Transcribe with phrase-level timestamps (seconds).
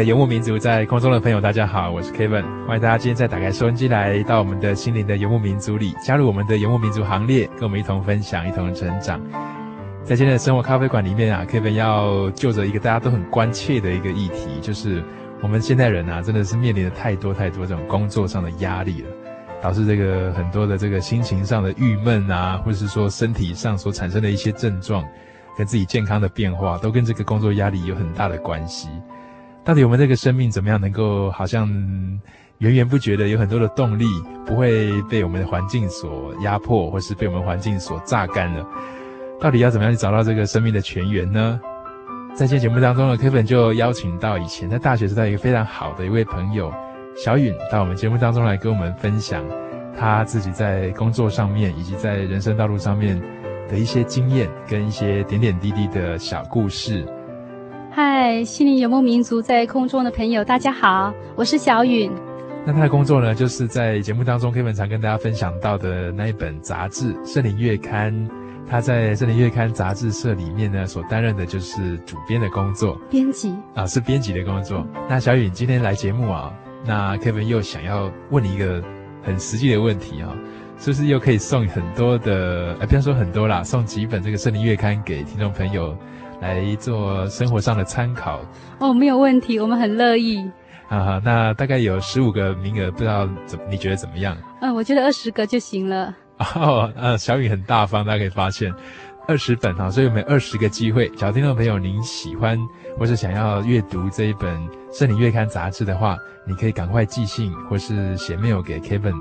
[0.00, 9.20] 的游牧民族，在空中的朋友，大家好，我是 Kevin，欢迎大家今天再打开收音机，来到我们的心灵的游牧民族里，加入我们的游牧民族行列，跟我们一同分享，一同成长。
[10.02, 15.04] 在今天的生活咖啡馆里面啊，Kevin 要就着一个大家都很关切的一个议题，就是
[15.42, 19.08] 我们现代人啊，真的是面临了太多太多这种工作上的压力了，
[19.60, 25.04] 导致这个很多的这个心情上的郁闷啊，或者是说身体上所产生的一些症状，
[25.58, 28.88] 跟自己健康的变化，都跟这个工作压力有很大的关系。
[29.64, 31.68] 到底我们这个生命怎么样能够好像
[32.58, 34.06] 源源不绝的有很多的动力，
[34.46, 38.66] 不会被我们的环境所压迫，或是被我们环境所榨干了？
[39.40, 41.60] 到底要怎么样去找到这个生命的泉源呢？
[42.34, 46.72] 在今天节目当中呢，Kevin 就邀请到以前在大学时代一个非常好的一位朋友
[47.16, 49.44] 小允到我们节目当中来跟我们分享
[49.98, 53.20] 他自己在工作上面以及在人生道路上面
[53.68, 57.04] 的一些经验跟一些点点滴滴的小故事。
[57.92, 62.08] 嗨，心灵游牧民族在空中的朋友，大家好，我是小允。
[62.64, 68.14] 那他的工作呢，就是在节目当中，Kevin 常跟大家分享到的那一本杂志《圣灵月刊》。
[68.68, 74.86] 他在《圣灵月刊》杂志社里面呢，所担任的就是主编的工作，编辑啊，是编辑的工作。
[75.08, 76.54] 那小允今天来节目啊，
[76.86, 78.80] 那 Kevin 又想要问你一个
[79.20, 80.32] 很实际的问题啊，
[80.78, 82.76] 是不是又可以送很多的？
[82.78, 85.96] 呃，不要说很多啦，送几本这个《圣灵月刊》给听众朋友。
[86.40, 88.40] 来做生活上的参考
[88.78, 90.50] 哦，没有问题，我们很乐意。
[90.88, 94.36] 好好，那大概有十五个名额，不知道怎你觉得怎么样？
[94.60, 96.12] 嗯，我觉得二十个就行了。
[96.56, 98.74] 哦，呃，小雨很大方，大家可以发现
[99.28, 101.08] 二十本哈，所以我们二十个机会。
[101.10, 102.58] 假如听众朋友您喜欢
[102.98, 104.56] 或是想要阅读这一本
[104.92, 109.14] 《圣灵月刊》杂志的话，你可以赶快寄信或是写 mail 给 Kevin，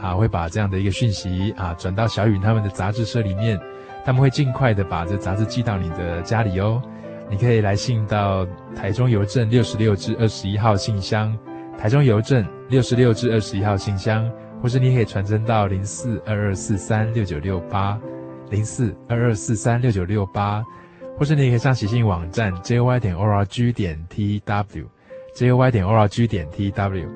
[0.00, 3.60] 啊，会把这样的一个讯息啊转到小雨他们的杂志社里面。
[4.04, 6.82] 他们会尽快的把这杂志寄到你的家里哦。
[7.30, 11.34] 你可以来信到台中邮政六十六至二十一号信箱，
[11.78, 14.30] 台中邮政六十六至二十一号信箱，
[14.60, 17.98] 或是你可以传真到零四二二四三六九六八，
[18.50, 20.62] 零四二二四三六九六八，
[21.18, 27.08] 或是你也可以上喜信网站 jy 点 org 点 tw，jy 点 org 点 tw，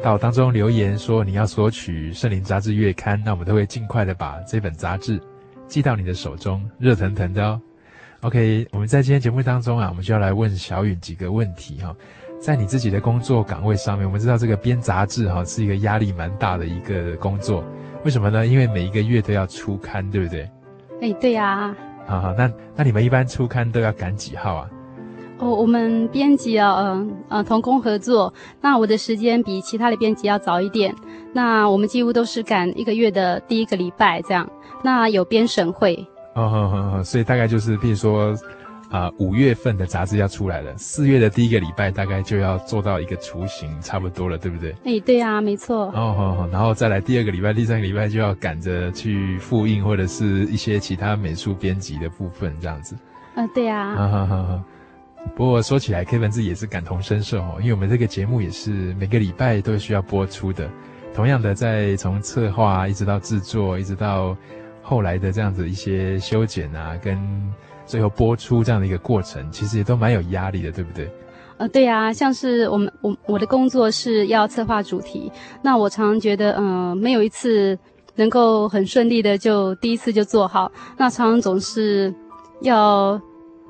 [0.00, 5.20] 到当中留言说你要索取圣灵杂志月刊，那我们都会尽快的把这本杂志。
[5.74, 7.60] 寄到你的手中，热腾腾的哦。
[8.20, 11.92] OK，我们在今天节目当中啊，我们就要来问小允几个问题哈。
[12.40, 17.64] 在你自己的工作岗位上面，我们知道这个编杂志哈是一个压力蛮大的一个工作，
[18.04, 18.46] 为什么呢？
[18.46, 20.48] 因为每一个月都要出刊，对不对？
[21.02, 21.74] 哎，对呀。
[22.06, 24.70] 好好，那那你们一般出刊都要赶几号啊？
[25.38, 30.94] 哦，我们编辑啊，嗯、呃、嗯，同工合作，那我的时间比其他的编辑要早一点。
[31.32, 34.48] 那我们几乎都是赶一个月的第一个礼拜这样。
[34.84, 36.06] 那有编审会
[37.02, 38.32] 所以大概就是，譬如说，
[38.90, 44.74] 啊、呃，五月份的杂志要出来了，四月的第一个礼拜大概就要做到一个雏形，差不多了，对不对？
[44.84, 45.86] 哎，对啊，没错。
[45.94, 52.94] 哦，好好，然后再来第二个礼拜、第三个礼拜就要赶着去复印或者是一些其他美术编辑的部分，这样子。
[53.54, 53.94] 对啊。
[53.96, 54.62] 好好好好。
[55.34, 60.68] 不过说起来，Kevin 自己也是感同身受哦，因为我们这个节目也是每个礼拜都需要播出的。
[61.14, 64.36] 同样的，在从策划一直到制作，一直到
[64.84, 67.18] 后来的这样子一些修剪啊，跟
[67.86, 71.10] 最后播出这样的一个过程，其实也都蛮有压力的，对不对？
[71.56, 75.32] 呃，对啊，像是我们我我的工作是要策划主题，
[75.62, 77.76] 那我常常觉得，嗯、呃，没有一次
[78.14, 82.14] 能够很顺利的就第一次就做好，那常常总是
[82.60, 83.20] 要。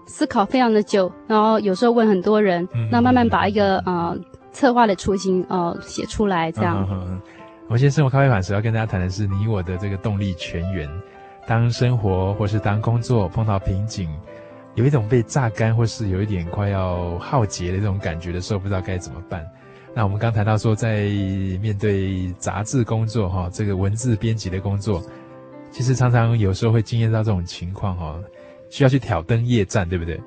[0.06, 4.14] 思考非常的久，然后有时候问很多人，嗯、那慢慢把一个呃
[4.52, 6.86] 策划的雏形呃写出来，这样。
[6.90, 7.20] 嗯嗯嗯、
[7.66, 10.88] 我今天生活咖啡馆时要跟大家谈的是你我的这个动力泉源。
[11.46, 14.08] 当生活或是当工作碰到瓶颈，
[14.74, 19.46] 有一种被榨干或是有一点快要耗竭的这种感觉的时候，不知道该怎么办。
[19.94, 21.04] 那我们刚谈到说，在
[21.60, 25.02] 面对杂志工作哈，这个文字编辑的工作，
[25.70, 28.18] 其实常常有时候会经验到这种情况哈。
[28.70, 30.20] 需要去挑灯夜战，对不对？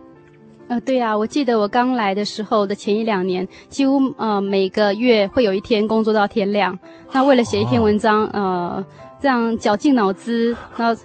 [0.68, 6.78] 呃，对啊，我记得我刚来的时候的前一两年，几乎呃每个月会有一天工作到天亮。
[7.14, 8.86] 那为了写一篇文章，哦、呃，
[9.22, 11.02] 这样绞尽脑汁，然后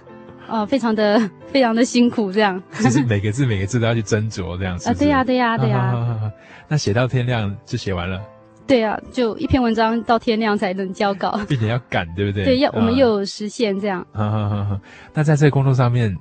[0.47, 2.61] 呃非常的非常的辛苦，这样。
[2.81, 4.89] 就是 每个字每个字都要去斟酌，这样子。
[4.89, 6.31] 啊、呃，对呀、啊，对呀、啊，对呀。
[6.67, 8.21] 那写到天亮就写完了。
[8.67, 12.43] 对啊，就一篇文章到天亮才能交稿，并且要赶，对不对？
[12.45, 14.05] 对，要我们又有时限这样。
[14.11, 14.81] 哈哈哈。
[15.13, 16.13] 那在这个工作上面。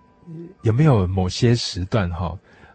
[0.63, 2.33] 有没有某些时段哈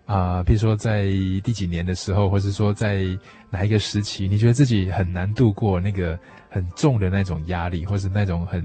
[0.07, 1.04] 啊，比如说在
[1.44, 3.06] 第几年的时候，或是说在
[3.50, 6.18] 哪一个时期，你觉得自己很难度过那个
[6.50, 8.63] 很重的那种压力，或是那种很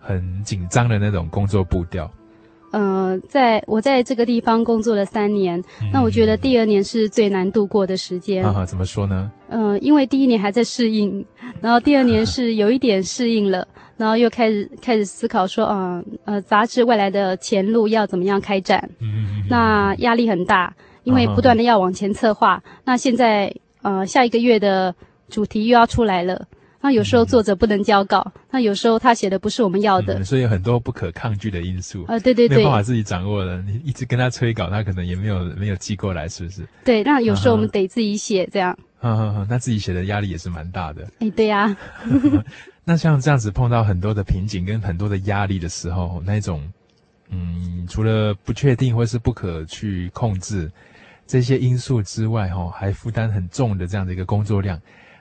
[0.00, 2.10] 很紧张的那种工作步调？
[2.72, 8.44] 呃，在我在这个地方工作了三年，嗯、那我觉得第二年是最难度过的时间。
[8.44, 9.30] 啊，怎么说呢？
[9.50, 11.24] 呃，因为第一年还在适应，
[11.60, 13.68] 然后第二年是有一点适应了。
[14.02, 18.90] 然后又开始开始思考说，嗯呃，杂志未来的前路要怎么样开展？
[18.98, 22.56] 嗯，那压力很大，因为不断的要往前策划。
[22.56, 24.92] 哦、那现在呃，下一个月的
[25.28, 26.44] 主题又要出来了。
[26.80, 32.04] 那有时候作者不能交稿，嗯、那有时候他写的不是我们要的，嗯、所以有很多不可抗拒的因素。
[32.08, 33.62] 呃，对对对，没有办法自己掌握的。
[33.62, 36.62] 你一直跟他催稿，他可能也没有没有寄过来，是不是？
[36.84, 38.76] 对，那有时候我们得自己写，这样。
[39.00, 41.06] 嗯嗯嗯，那自己写的压力也是蛮大的。
[41.20, 41.76] 哎，对呀、啊。
[42.84, 46.68] 那像这样子碰到很多的瓶颈跟很多的压力的时候，那种，
[47.28, 50.68] 嗯，除了不确定或是不可去控制
[51.24, 54.80] 这些因素之外，哈，还负担很重的这样的一个工作量。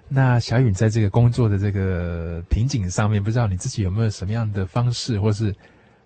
[0.10, 5.56] 那小允在这个工作的这个瓶颈上面，不知道你自己有没有什么样的方式，或是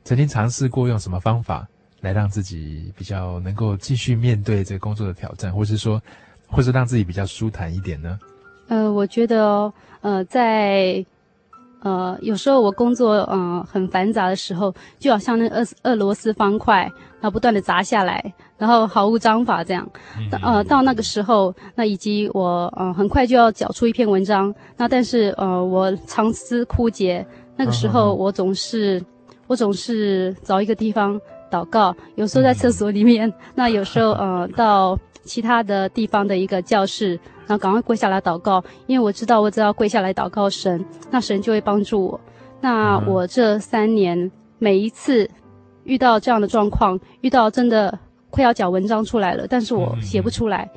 [0.03, 1.65] 曾经尝试过用什么方法
[2.01, 6.01] 来让自己比较能够继续面对这个工作的挑战，或是说，
[6.47, 8.19] 或是让自己比较舒坦一点呢？
[8.67, 11.05] 呃，我觉得哦，呃，在。
[11.85, 16.81] 呃，有时候我工作嗯、呃、很繁杂的时候，就好像那个俄俄罗斯方块，
[17.21, 19.87] 然后不断的砸下来，然后毫无章法这样。
[20.17, 27.23] 嗯、呃，到那个时候，那以及我呃很快就要缴出一篇文章，那但是呃我长思枯竭，
[27.55, 29.05] 那个时候我总是、嗯、
[29.45, 31.21] 我总是找一个地方
[31.51, 37.19] 祷告，有时候在厕所里面，嗯、那有时候呃到其他的地方的一个教室。
[37.47, 42.19] 然后赶快跪下来祷告，因为我知道，我只要跪下来祷告神，那神就会帮助我。
[42.61, 45.29] 那我这三年每一次
[45.83, 47.97] 遇到这样的状况，遇到真的
[48.29, 50.69] 快要讲文章出来了，但是我写不出来。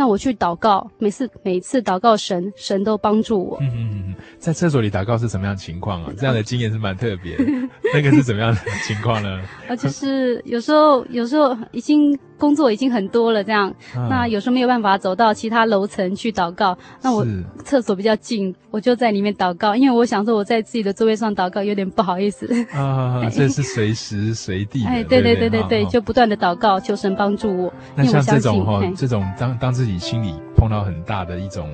[0.00, 3.58] 那我去祷告，每次每次祷告神，神都帮助我。
[3.60, 6.10] 嗯嗯嗯，在厕所里祷告是什么样的情况啊？
[6.16, 7.44] 这样的经验是蛮特别的。
[7.92, 9.38] 那个是怎么样的情况呢？
[9.68, 16.74] 啊， 就是有时候有时候已经工作已经很多了，这样，啊、那有时候没有办法走到其他楼层去祷告。
[17.02, 17.26] 那我
[17.62, 22.46] 厕所比较近，我就在里面祷告，因为我想说我在自己的座位上祷告有点不好意思。
[22.72, 24.82] 啊， 这是随时随地。
[24.86, 27.74] 哎，对对对对对，就不断的祷告，求神帮助我。
[27.94, 31.68] 那像这种哈，这种当当自己心里碰到很大的一种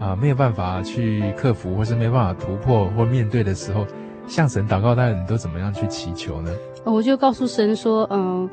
[0.00, 3.86] 啊，没有办法去克服，或是没办法突破或面对的时候。
[4.26, 6.50] 向神祷告，大家你都怎么样去祈求呢？
[6.82, 8.48] 我就告诉神说，嗯，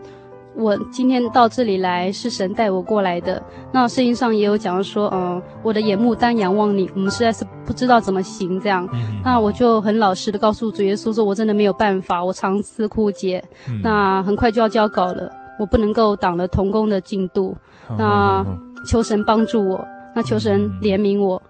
[0.53, 3.41] 我今天到这里来是神带我过来的。
[3.71, 8.85] 那圣经上也有讲说，嗯，我的眼目单仰望你，我们实在是不知道怎么行这样。
[8.91, 13.41] 嗯、那我就很老实的告诉主耶稣说，我真的没有办法，我长思枯竭。
[13.69, 17.55] 嗯、那很快就要交稿了，我不能够挡了童工的进度。
[17.89, 18.45] 嗯、那
[18.85, 21.41] 求神帮助我，那求神怜悯我。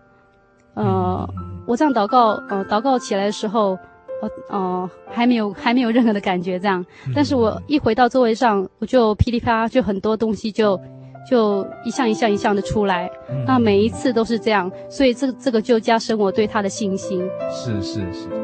[0.75, 1.29] 嗯、呃，
[1.65, 3.77] 我这样祷告，呃，祷告起来的时候。
[4.21, 6.85] 呃哦，还没有还没有任何的感觉这样，
[7.15, 10.79] 但是我一回到座位上，我就噼里啪啦，就很多东西就
[11.27, 13.09] 就一项一项一项的出来，
[13.47, 17.27] 那每一次都是这样，所以这这个就加深我对他的信心。
[17.49, 18.40] 是是是。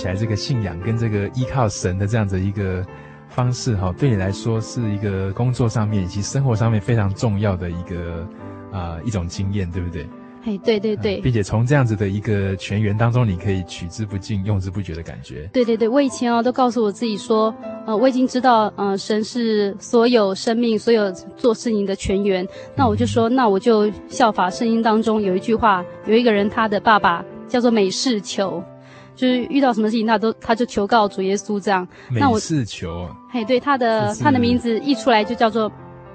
[0.00, 2.82] 起来，这个信仰跟这个依靠神的这样子一个
[3.28, 8.26] 方式，哈，对你来说是一个工作上面以及生活上面非常重要的一个
[8.72, 10.08] 啊、呃、一种经验，对不对？
[10.46, 15.46] 哎，对对对，并且从这样子的一个全员当中，你可以取之不尽、用之不绝的感觉。
[15.52, 17.54] 对对对，我以前哦都告诉我自己说，
[17.86, 22.48] 呃，我已经知道，呃，神是所有生命、所有做事情的全员。
[22.74, 28.64] 那我就说，嗯、那我就效法圣经当中有一句话，有一个人他的爸爸叫做美事求，
[29.20, 31.86] 就是遇到什么事情他都他就求告主耶稣这样。
[32.10, 35.70] 那我是求，嘿，对，他的他的名字一出来就叫做。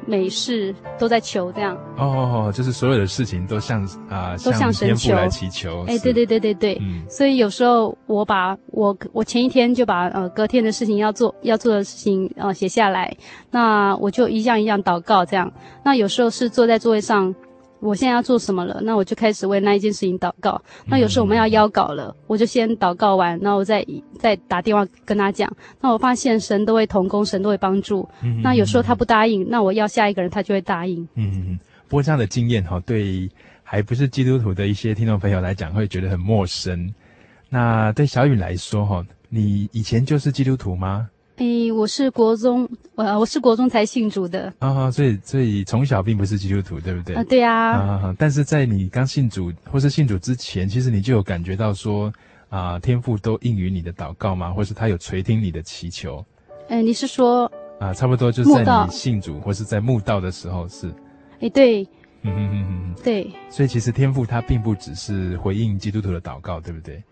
[0.08, 5.84] 每事都在求这样哦，哦，就是所有的事情都向啊、呃，都向神求来祈求。
[5.88, 13.18] 哎，对对对对对，嗯，所以有时候我把我我前一天就把呃隔天的事情要做要做的事情呃写下来，
[13.50, 15.52] 那我就一样一样祷告这样。
[15.84, 17.34] 那有时候是坐在座位上。
[17.80, 18.80] 我现在要做什么了？
[18.82, 20.60] 那我就开始为那一件事情祷告。
[20.86, 23.86] 那有时候我们要邀稿了，我就先祷告完，然后我再
[24.18, 25.52] 再打电话跟他讲。
[25.82, 28.08] 那我发现神都会同工，神都会帮助。
[28.42, 31.08] 那有时候他不答应，那我要下一个人，他就会答应。
[31.16, 33.30] 嗯，不过这样的经验哈，对
[33.62, 36.92] 还不是基督徒的一些听众朋友来讲，会觉得很陌生。
[37.50, 41.10] 那对小雨来说哈，你以前就是基督徒吗？
[41.38, 47.16] 诶，我是国中，我我是国中才信主的啊，所以所以从小并不是基督徒，对不对？
[47.16, 47.72] 啊，对啊。
[47.72, 52.12] 啊，但是在你刚信主或是信主之前，其实你就有感觉到说，
[52.48, 54.52] 啊，天父都应允你的祷告吗？
[54.52, 56.24] 或是他有垂听你的祈求？
[56.70, 60.90] 诶，你是说啊，差不多就是在你信主或是在慕道的时候是？
[61.42, 61.84] 诶，对，
[62.22, 63.30] 嗯嗯嗯嗯，对。
[63.50, 67.04] 所以其实天赋他并不只是回应基督徒的祷告，对不对？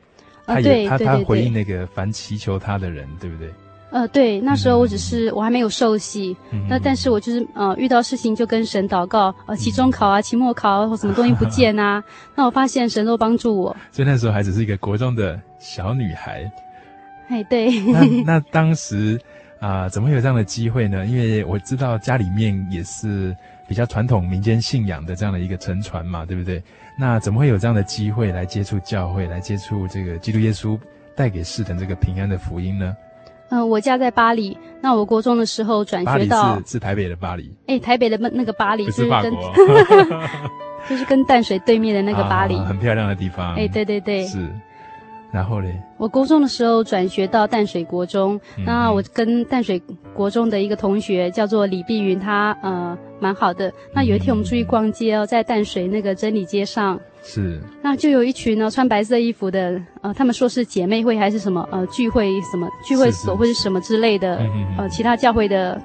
[0.45, 3.49] 啊，对，对，对，他他回应那个凡祈求他的人，对不对？
[3.93, 13.75] 呃，对，那时候我只是、嗯、我还没有受洗，嗯、那但是我就是呃遇到事情就跟神祷告，呃期中考啊、期末考啊或什么东西不见啊， 那我发现神都帮助我。
[13.91, 16.51] 所以那时候还只是一个国中的小女孩。
[17.29, 17.79] 哎，对。
[17.85, 19.15] 那那当时
[19.59, 21.05] 啊、呃，怎么会有这样的机会呢？
[21.05, 23.35] 因为我知道家里面也是
[23.67, 26.59] 比较传统民间信仰的这样的一个承传嘛，对不对？
[26.97, 30.79] 那怎么会有这样的机会来接触教会，来接触这个基督耶稣
[31.15, 32.95] 带给世人这个平安的福音呢？
[33.53, 34.57] 嗯、呃，我家在巴黎。
[34.81, 37.53] 那我国中的时候转学到，是是台北的巴黎。
[37.67, 39.53] 哎、欸，台北的那那个巴黎是法国，
[40.89, 43.53] 就是跟淡水对面的那个巴黎，啊、很漂亮的地方。
[43.53, 44.49] 哎、欸，对对对，是。
[45.31, 49.81] 然后嘞，我国中的时候转学到淡水国中，嗯、那我跟淡水
[50.13, 53.71] 国中的一个同学叫做李碧云，他呃蛮好的。
[53.93, 64.37] 那有一天我们出去逛街哦，在淡水那个真理街上，是，那就有一群呢穿白色衣服的，呃，他们说是姐妹会还是什么呃聚会什么聚会所或者什么之类的，
[64.77, 65.81] 呃其他教会的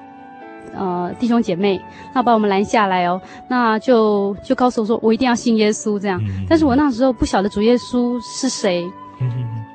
[0.75, 1.81] 呃弟兄姐妹，
[2.13, 8.83] 那把我们拦下来哦，那就就告诉我说我一定要信耶稣这样，嗯、但是我那时候不晓得主耶稣是谁。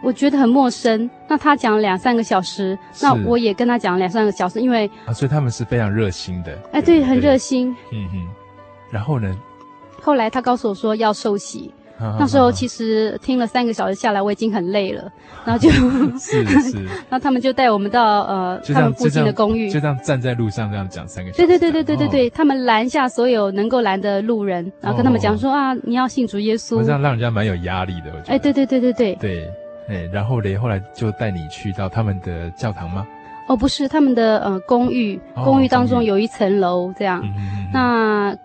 [0.02, 1.08] 我觉得很陌生。
[1.28, 6.58] 那他讲两三个小时，那我也跟他讲两三个小时，因为啊，所以他们是非常热心的。
[6.72, 7.74] 哎，对，很热心。
[7.90, 8.28] 嗯哼。
[8.90, 9.34] 然后呢？
[10.04, 11.72] 后来他告诉我说要受洗。
[12.18, 15.10] 那时候其实听了三个小时下来，我已经很累了，
[15.44, 15.70] 然后就，
[16.18, 21.46] 是 是，然后他们就带我们到呃他们附近的公寓，就这样站在路上这样讲三个小时。
[21.46, 26.82] 对对对对对对对，他们拦下所有能够拦的路人，然后跟他们讲说啊，你要信主耶稣。
[26.82, 28.32] 这样让人家蛮有压力的，我觉得。
[28.34, 29.14] 哎，对对对对对。
[29.14, 29.50] 对，
[29.88, 33.06] 哎，然后嘞，后来就带你去到他们的教堂吗？
[33.48, 37.22] 哦，不是，他们的呃公寓，公寓当中有一层楼这样。
[37.72, 38.36] 那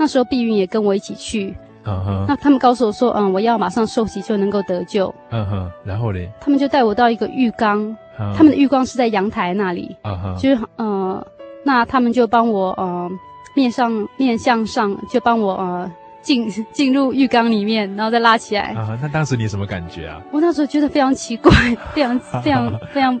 [0.00, 1.54] 那时候碧云也跟我一起去。
[1.84, 5.14] 嗯哼，那他们告诉我说，嗯，我要马上受洗就能够得救。
[5.30, 9.94] 嗯哼，然后嘞，他们就带我到一个浴缸，他们的浴缸是在阳台那里。
[10.38, 11.26] 就是呃，
[11.64, 13.10] 那他们就帮我呃
[13.54, 15.90] 面上面向上，就帮我呃
[16.22, 18.74] 进进入浴缸里面，然后再拉起来。
[18.74, 20.20] 啊，那当时你什么感觉啊？
[20.32, 21.50] 我那时候觉得非常奇怪，
[21.92, 23.20] 非常非常 非常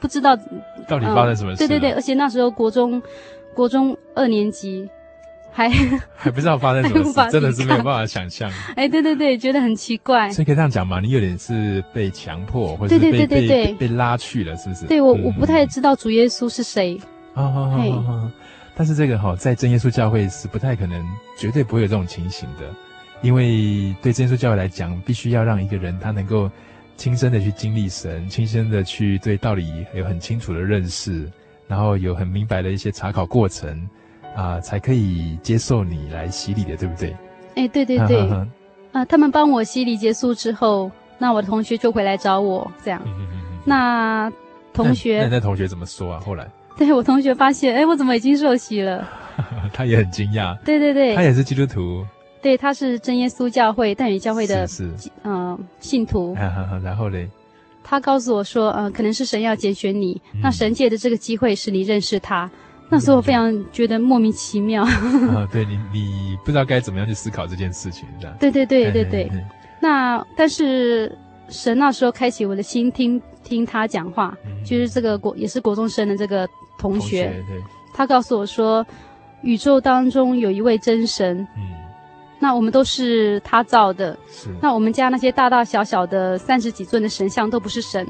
[0.00, 0.36] 不知道
[0.88, 1.58] 到底发生什么事。
[1.58, 3.00] 对对对，而且那时候国中
[3.54, 4.88] 国中二年级。
[5.52, 5.68] 还
[6.16, 8.50] 还不知道发生什么事，真的是没有办法想象。
[8.76, 10.30] 哎，对对对，觉得很奇怪。
[10.30, 11.00] 所以可以这样讲嘛？
[11.00, 14.86] 你有点是被强迫，或者是被被被拉去了，是不是？
[14.86, 16.98] 对我，我不太知道主耶稣是谁。
[17.34, 17.60] 啊啊
[18.08, 18.32] 啊！
[18.74, 21.04] 但是这个哈，在真耶稣教会是不太可能，
[21.38, 22.66] 绝对不会有这种情形的，
[23.22, 26.50] 因为对真耶稣教会来讲，必须要让一个人他能够
[26.96, 31.30] 亲身的去经历神，亲身的去对道理有很清楚的认识，
[31.68, 33.88] 然后有很明白的一些查考过程。
[34.34, 37.16] 啊、呃，才可以接受你来洗礼的，对不对？
[37.56, 38.46] 哎，对对对，啊、
[38.92, 43.02] 呃，他们帮我洗礼结束之后，那我的同学就回来找我，这样。
[43.64, 44.32] 那
[44.72, 46.20] 同学，那那，同学怎么说啊？
[46.20, 49.06] 后来，对我同学发现，哎，我怎么已经受洗了？
[49.72, 50.56] 他也很惊讶。
[50.64, 52.04] 对对对，他也是基督徒。
[52.42, 54.90] 对，他是真耶稣教会淡水教会的，是，
[55.24, 56.34] 嗯、呃，信徒。
[56.82, 57.28] 然后嘞，
[57.84, 62.50] 他告诉我说，呃，可能是神要拣选你，嗯、那神借的这个机会是你认识他。
[62.92, 64.82] 那时候我非常觉得莫名其妙。
[65.32, 68.36] 啊，对你，你不知道该怎么样去思考这件事情，这样。
[68.40, 69.30] 对对对对对。
[69.80, 71.16] 那但是
[71.48, 77.62] 神那时候开启我的心，听听他讲话，嗯、就是这个国也是国中生的这个同学，同学对，
[77.94, 78.84] 他告诉我说，
[79.42, 81.38] 宇宙当中有一位真神。
[81.56, 81.62] 嗯。
[82.40, 84.18] 那我们都是他造的。
[84.26, 84.48] 是。
[84.60, 88.04] 那我们家那些大大小小的三十几尊的神像都不是神。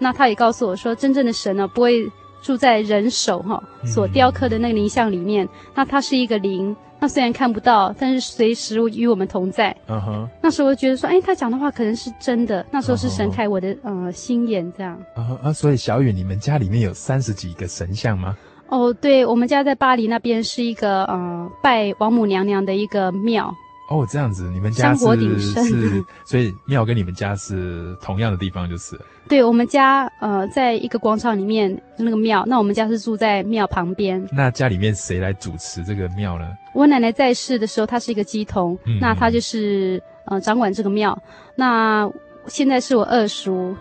[0.00, 2.10] 那他也告诉我说，真正的神呢，不会。
[2.44, 9.74] 住在人手哈所雕刻的那个灵像里面，嗯、那它是一个灵，那虽然看不到，但是随时与我们同在。
[9.88, 10.28] 嗯哼。
[10.42, 12.64] 那时候我觉得说，哎，他讲的话可能是真的。
[12.70, 14.04] 那时候是神开我的、uh.
[14.04, 15.00] 呃心眼，这样。
[15.14, 15.52] 啊啊！
[15.52, 18.36] 所以小雨，你们家里面有三十几个神像吗？
[18.68, 23.54] 哦，对，我们家在巴黎那边是一个呃拜王母娘娘的一个庙。
[23.90, 25.04] 哦，这样子，你们家是
[25.38, 28.98] 是，所以庙跟你们家是同样的地方，就是。
[29.28, 34.26] 对，我们家呃，在一个广场里面那个庙，那我们家是住在庙旁边。
[34.32, 36.46] 那家里面谁来主持这个庙呢？
[36.74, 41.18] 我奶奶在世的时候，她是一个鸡童，嗯、那她就是呃掌管这个庙。
[41.54, 42.10] 那
[42.46, 43.76] 现在是我二叔。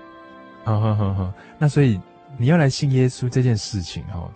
[0.65, 2.00] 好好好好，那所以
[2.38, 4.29] 你要来信耶稣这件事情哈，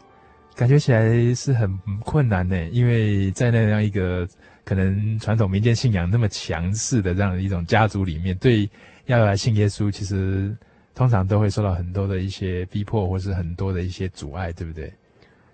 [0.56, 4.26] 感觉起来是很困难呢，因为在那样一个。
[4.68, 8.70] 可能传统民间信仰那么强势的这样的一种家族里面，对
[9.06, 10.54] 要来信耶稣，其实
[10.94, 14.92] 通常都会受到很多的一些逼迫，或是很多的一些阻碍，对不对？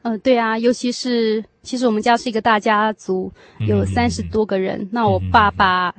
[0.02, 4.82] 嗯、呃，对啊，尤其是其实我们家是一个大家族，有三十多个人。
[4.82, 5.94] 嗯、那我爸爸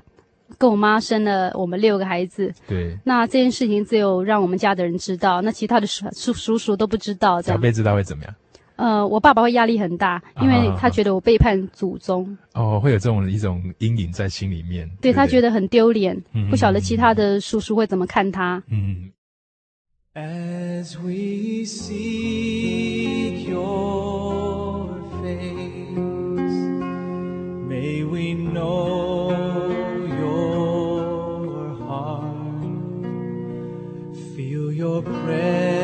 [0.59, 2.53] 跟我妈生了我们六个孩子。
[2.67, 2.99] 对。
[3.05, 7.41] 那这件事情只有让我们家的人知道，那其他的叔叔叔叔都不知道。
[7.41, 7.57] 这样。
[7.57, 8.35] 长辈知道会怎么样？
[8.77, 12.37] 呃，我爸爸会压力很大，因为他觉得我背叛祖宗。
[12.55, 14.89] 哦，会有这种一种阴影在心里面。
[15.01, 18.63] 对，对他觉得很丢脸，嗯，不晓得其他的叔叔会怎么看他。
[18.69, 19.11] 嗯。
[20.17, 24.89] As we seek your
[25.21, 26.55] face,
[27.69, 29.33] may we know
[30.21, 32.23] your heart,
[34.37, 35.84] feel your presence.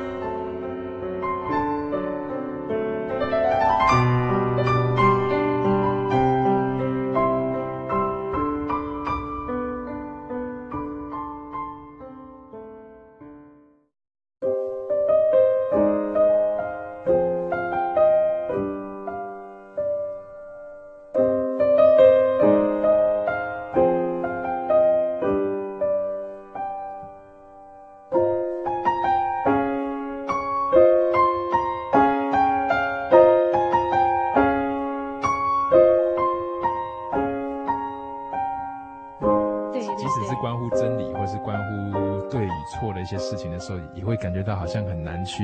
[41.43, 45.43] 关乎对与错的一些事情的时候也会感觉到好像很难去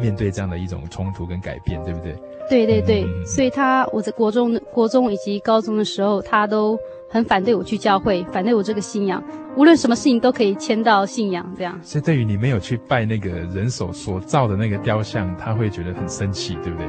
[0.00, 2.16] 面对这样的一种冲突跟改变对不对？
[2.48, 3.06] 对对对。
[3.24, 9.22] 所以他我在国中国中以及高中的时候他都很反对我去教会反对我这个信仰
[9.56, 11.78] 无论什么事情都可以迁到信仰这样。
[11.82, 16.86] 所以对于你没有去拜那个人手所造的那个雕像他会觉得很生气对不对？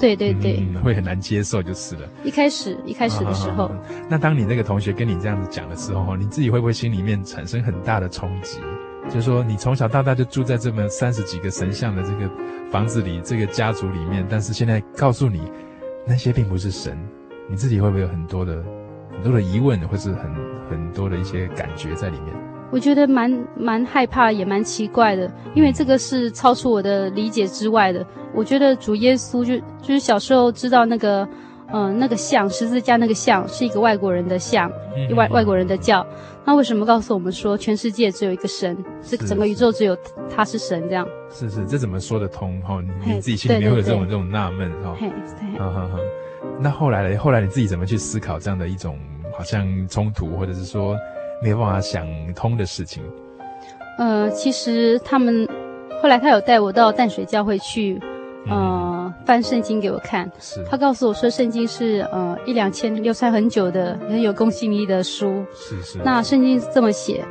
[0.00, 2.08] 对对对、嗯，会很难接受就是了。
[2.24, 8.58] 一开始一开始的时候，啊、那当你那个同学跟你这样子讲的时候，你自己会不会心里面产生很大的冲击？
[9.08, 12.30] 就是说，你从小到大就住在这么三十几个神像的这个
[12.70, 15.50] 房子里，这个家族里面，但是现在告诉你
[16.06, 16.98] 那些并不是神，
[17.48, 18.64] 你自己会不会有很多的
[19.12, 20.32] 很多的疑问，或是很
[20.70, 22.34] 很多的一些感觉在里面？
[22.70, 28.06] 我觉得蛮蛮害怕，也蛮奇怪的，因为这个是超出我的理解之外的。
[28.32, 31.28] 我觉得主耶稣就就是小时候知道那个，
[31.72, 34.70] 嗯、呃，那个像十字架那个像是一个外国人的像，
[35.16, 36.06] 外外国人的教。
[36.44, 39.96] 那为什么告诉我们说全世界只有一个神，这个整个宇宙只有
[40.34, 41.04] 他是神这样？
[41.28, 42.60] 是是，这怎么说得通？
[42.62, 44.96] 哈，你你自己心里面会有这种这种纳闷哈？
[44.98, 45.58] 嘿，对。
[45.58, 45.98] 好好好。
[46.60, 47.18] 那后来呢？
[47.18, 48.98] 后来你自己怎么去思考这样的一种
[49.36, 50.96] 好像冲突，或者是说？
[51.42, 53.02] 没有办法想通的事情。
[53.98, 55.46] 呃，其实他们
[56.02, 58.00] 后来他有带我到淡水教会去，
[58.46, 60.30] 呃，嗯、翻圣经给我看。
[60.38, 60.64] 是。
[60.64, 65.44] 他告诉我说，圣经是呃一两千流传很久的很有公信力的书。
[65.54, 65.98] 是是。
[66.02, 67.24] 那圣经是这么写。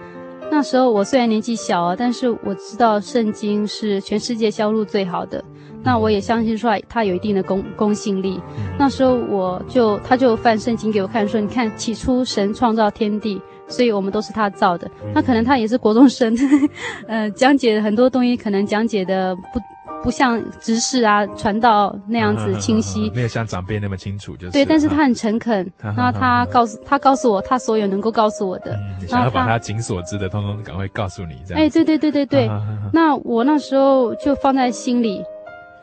[0.52, 5.44] 那时候我虽然年纪小啊，但是我知道圣经是全世界销路最好的。
[5.72, 8.40] 嗯、那我也相信说它有一定的公公信力。
[8.58, 13.42] 嗯、那时候我就他就翻圣经给我看，说你看起初神创造天地。
[13.70, 16.36] 所以我们都是他造的，那可能他也是国中生，
[17.08, 19.60] 呃，讲解很多东西可能讲解的不
[20.04, 24.52] 不像执事啊传道那样子清晰，啊啊啊啊，没有像长辈那么清楚，就是。
[24.52, 32.50] 对，但是他很诚恳， 然后他告诉他告诉我他所有能够告诉我的，嗯，想要把他仅所知的通通赶快告诉你，这样，哎，对对对对对，
[32.94, 35.22] 那我那时候就放在心里，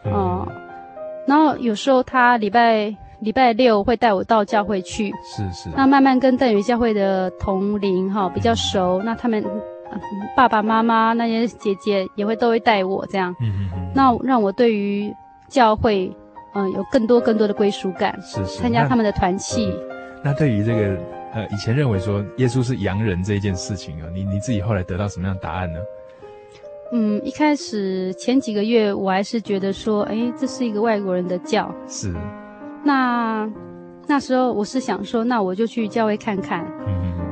[0.05, 0.49] 嗯，呃，
[1.27, 2.95] 然后有时候他礼拜。
[3.21, 5.69] 礼拜六会带我到教会去，是是。
[5.75, 9.43] 那慢慢跟淡水教会的同龄哈比较熟，嗯、那他们、
[9.91, 9.99] 呃、
[10.37, 13.93] 爸爸妈妈那些姐姐也会都会带我这样，嗯嗯嗯。
[13.95, 15.15] 那让我对于
[15.49, 16.15] 教会
[16.55, 18.61] 嗯、呃、有更多更多的归属感，是是。
[18.61, 19.73] 参加他们的团契。
[20.23, 20.99] 那对于这个
[21.33, 25.79] 呃以前认为说耶稣是洋人这一件事情啊，你你自己后来得到什么样的答案呢？
[26.93, 32.15] 嗯，一开始前几个月我还是觉得说，哎，这是一个外国人的教，是。
[32.87, 33.51] 那
[34.07, 36.65] 那时候我是想说，那我就去教会看看，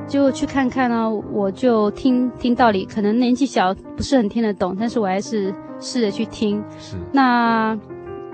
[0.09, 1.09] 就去看看呢。
[1.33, 6.61] 我就听听道理，可能年纪小不是很听得懂，但是我还是试着去听。
[6.77, 6.97] 是。
[7.13, 7.79] 那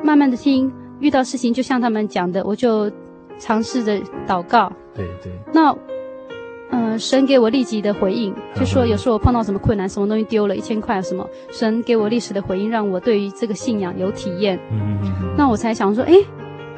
[0.03, 2.91] 慢慢的听，遇到事情就像他们讲的，我就
[3.39, 4.73] 尝试着祷告。
[4.95, 5.31] 对对。
[5.53, 5.71] 那
[6.71, 14.59] 嗯、呃，神给我立即的回应，就说有时候我碰到什么困难，什么东西丢了一千块什么，神给我历史的回应，让我对于这个信仰有体验。
[14.73, 15.35] 嗯嗯嗯。
[15.37, 16.15] 那我才想说，哎。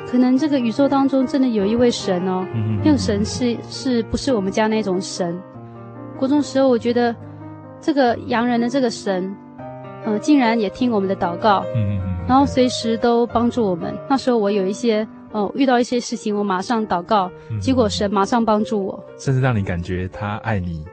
[0.07, 5.41] 可能这个宇宙当中真的有一位神哦，嗯、那个神是是不是我们家那种神？
[6.19, 7.15] 国中时候我觉得
[7.81, 9.35] 这个洋人的这个神，
[10.05, 13.97] 呃，竟然也听我们的祷告，嗯、然后随时都帮助我们。
[14.09, 20.85] 那时候我有一些呃遇到一些事情，我马上祷告，嗯、结果神马上帮助我，甚至让你感觉他爱你，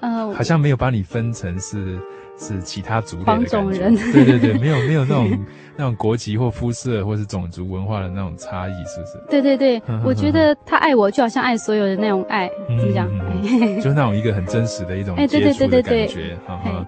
[0.00, 1.98] 呃，好像没有把你分成是。
[2.38, 9.22] 是其他族类的黄种人，对对对，没有 没有那种那种国籍或肤色或是种族文化的那种差异，是不是？
[9.30, 13.08] 对对对，我觉得他爱我就好像爱所有的那种爱，怎么讲？
[13.42, 16.36] 嗯、 就是那种一个很真实的一种接触的感觉。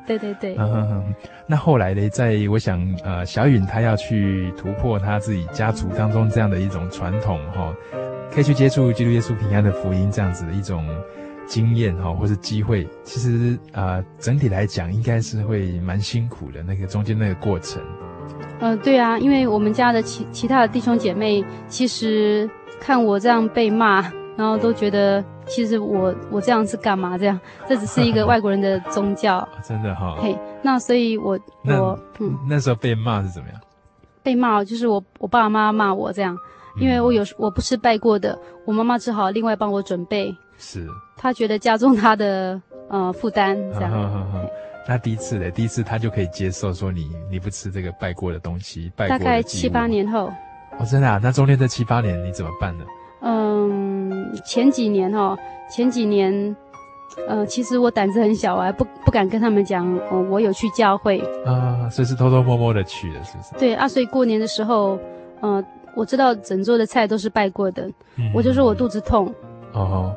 [0.07, 0.57] 对对对。
[1.47, 2.09] 那后来呢？
[2.09, 7.73] 在我想，呃，小允他要去突破他自己家族当中这样的一种传统，哈，
[8.33, 10.85] 可以去接触基督耶稣平安的福音这样子的一种。
[11.47, 16.63] 经验哈，或是机会，其实啊、呃，整体来讲，应该是会蛮辛苦的。
[16.63, 17.83] 那个中间那个过程，
[18.61, 22.49] 呃，对啊，因为我们家的其其他的弟兄姐妹，其实
[22.81, 24.01] 看我这样被骂，
[24.37, 27.19] 然后都觉得，其实我我这样是干嘛？
[27.19, 30.19] 这样，这只是一个外国人的宗教， 真的哈、哦。
[30.21, 33.61] 嘿，那所以我，我嗯，那时候被骂是怎么样？
[34.23, 36.35] 被骂就是我我爸爸妈骂我这样，
[36.81, 40.35] 因为我有我不吃拜过的，我妈妈只好另外帮我准备。
[40.59, 40.87] 是。
[41.17, 43.91] 他觉得加重他的呃负担，这样。
[43.91, 44.41] 好好好，
[44.87, 49.19] 那第一次嘞，第一次他就可以接受说你你不吃这个拜过的东西，拜过。
[49.19, 50.31] 大概七八年后。
[50.79, 51.21] 哦，真的啊？
[51.23, 52.85] 那中间这七八年你怎么办呢？
[53.23, 55.39] 嗯，前几年哦，
[55.71, 56.55] 前几年，
[57.29, 63.55] 呃，其实我胆子很小，我还不不敢跟他们讲，哦，我有去教会啊，所以是偷偷摸摸的去的，是不是？
[63.57, 64.99] 对啊，所以过年的时候，
[65.41, 65.65] 呃，
[65.95, 69.33] 我知道整桌的菜都是拜过的，嗯、我就说我肚子痛。
[69.73, 70.15] 哦。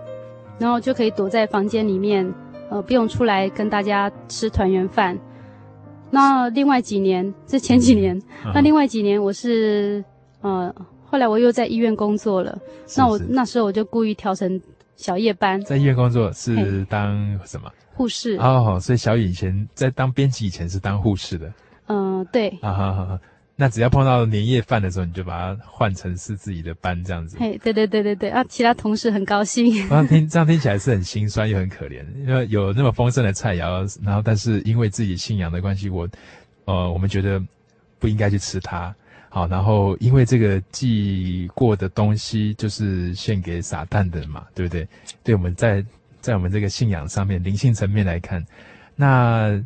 [0.60, 2.34] 然后就可以躲在房间里面，
[2.70, 5.18] 呃，不用出来跟大家吃团圆饭。
[6.10, 10.04] 那另外几年，这前几年，嗯、那另外几年我是
[10.42, 10.74] 呃，
[11.06, 12.58] 后来我又在医院工作了。
[12.86, 14.60] 是是那我那时候我就故意调成
[14.96, 15.60] 小夜班。
[15.62, 17.70] 在医院工作是当什么？
[17.94, 18.38] 护士。
[18.38, 21.52] 哦，所以小雨以前在当编辑以前是当护士的。
[21.88, 22.50] 嗯、呃，对。
[22.62, 23.20] 啊哈哈。
[23.60, 27.38] 那只要碰到年夜饭的时候，你就把它换成是自己的班这样子。
[27.40, 28.44] 嘿，对对对对对啊！
[28.48, 29.74] 其他同事很高兴。
[29.90, 36.08] 这样听这样听起来是很心酸又很可怜，因为有那么丰盛的菜肴，然后但是因为自己信仰的关系，我
[36.66, 37.44] 呃我们觉得
[37.98, 38.96] 不应该去吃它。
[39.30, 44.88] 好，然后因为这个祭过的东西就是献给撒旦的嘛，对不对？
[45.24, 45.84] 对，我们在
[46.22, 48.46] 在我们这个信仰上面灵性层面来看，
[48.96, 49.60] 那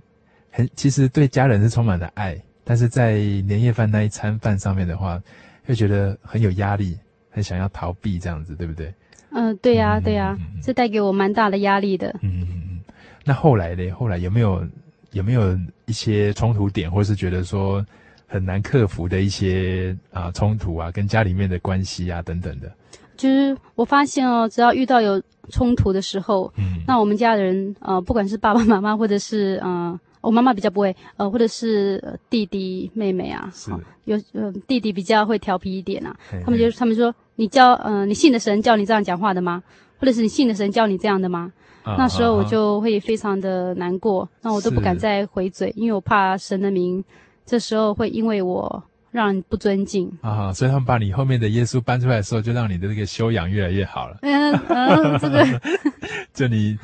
[0.50, 2.42] 很其实对家人是充满了爱。
[2.72, 5.22] 但是在年夜饭那一餐饭上面的话，
[5.66, 6.98] 会觉得很有压力，
[7.30, 8.88] 很想要逃避这样子，对不对？
[9.32, 12.16] 嗯、呃，对呀、啊，对呀、啊，这带给我蛮大的压力的。
[12.22, 12.80] 嗯嗯嗯。
[13.26, 13.92] 那后来呢？
[13.92, 14.66] 后来有没有
[15.12, 17.86] 有没有一些冲突点，或是觉得说
[18.26, 22.72] 很难克服的一些啊冲突啊，跟家里面的关系啊等等的？
[23.18, 29.92] 就是我发现哦，只要遇到有冲突的时候，嗯，那我们家人呃，不管是爸爸妈妈，或者是嗯。
[29.92, 33.72] 呃我妈妈比较不会，呃，或者是弟弟妹妹啊，是
[34.06, 36.16] 有呃弟弟比较会调皮一点啊。
[36.30, 39.62] 嘿嘿他们就他们说，你教呃你信的神叫你这样讲话的吗？
[40.00, 41.52] 或者是你信的神叫你这样的吗？
[41.84, 47.04] 啊、那时候我就会非常的难过，啊、那我都不敢再回嘴，因为我怕神的名
[47.44, 50.52] 这时候会因为我让人不尊敬啊。
[50.52, 54.18] 所以他们把你后面的耶稣搬出来的时候，就让你的这个修养越来越好了。
[54.22, 55.46] 嗯嗯，这个。
[56.34, 56.78] 就你，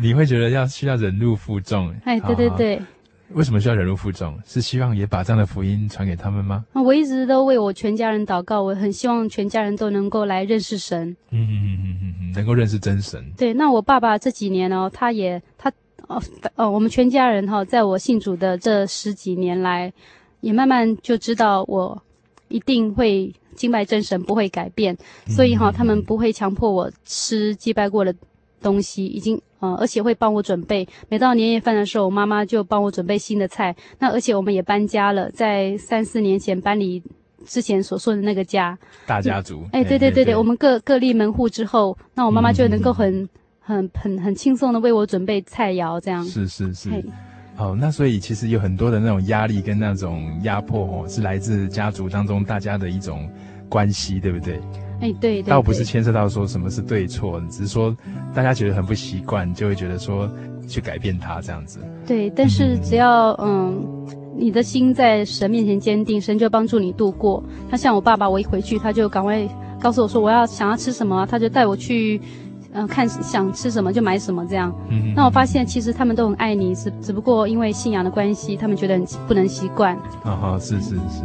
[0.00, 1.94] 你会觉得要需要忍辱负重。
[2.04, 2.82] 哎，对对对。
[3.30, 4.38] 为什么需要忍辱负重？
[4.46, 6.64] 是希望也把这样的福音传给他们吗？
[6.72, 11.08] 我一直都为我全家人祷告，我很希望全家人都能够来认识神。
[11.30, 13.24] 嗯嗯嗯嗯嗯，能够认识真神。
[13.36, 15.72] 对，那我爸爸这几年呢、哦，他也他
[16.06, 16.22] 哦
[16.54, 19.92] 哦，我们全家人哈、哦，在我信主的这十几年来，
[20.44, 22.00] 也慢慢就知道我
[22.48, 24.96] 一定会敬拜真神，不会改变。
[25.26, 28.14] 所以哈、哦，他们不会强迫我吃祭拜过的
[28.60, 29.40] 东西，已经。
[29.60, 30.86] 呃，而且会帮我准备。
[31.08, 33.74] 每到年夜饭的时候，我妈妈就帮我准备新的菜。
[33.98, 37.02] 那而且我们也搬家了，在三四年前搬离
[37.46, 38.78] 之前所说的那个家。
[39.06, 39.64] 大家族。
[39.72, 43.28] 哎，对对对对，我们各各立门户之后，那我妈妈就能够很、嗯、
[43.62, 46.22] 很很很轻松的为我准备菜肴，这样。
[46.22, 46.90] 是是是。
[47.56, 53.28] 好，那所以其实有很多的那种压力跟那种压迫哦，是来自家族当中大家的一种
[53.68, 54.60] 关系，对不对？
[55.00, 57.96] 哎，对，对，倒不是牵涉到说什么是对错，只是说
[58.34, 60.28] 大家觉得很不习惯，就会觉得说
[60.66, 61.78] 去改变它这样子。
[62.06, 67.42] 对，但是只要嗯，嗯，你的心在神面前坚定，神就帮助你度过。
[67.70, 69.46] 他像我爸爸，我一回去他就赶快
[69.80, 72.20] 告诉我说我要想要吃什么，他就带我去
[72.74, 74.74] 嗯看想吃什么就买什么这样。
[74.90, 79.96] 嗯，那我发现其实他们都很爱你，只只不过因为信仰的关系，他们觉得很不能习惯。
[80.24, 81.22] 啊哈，是是是。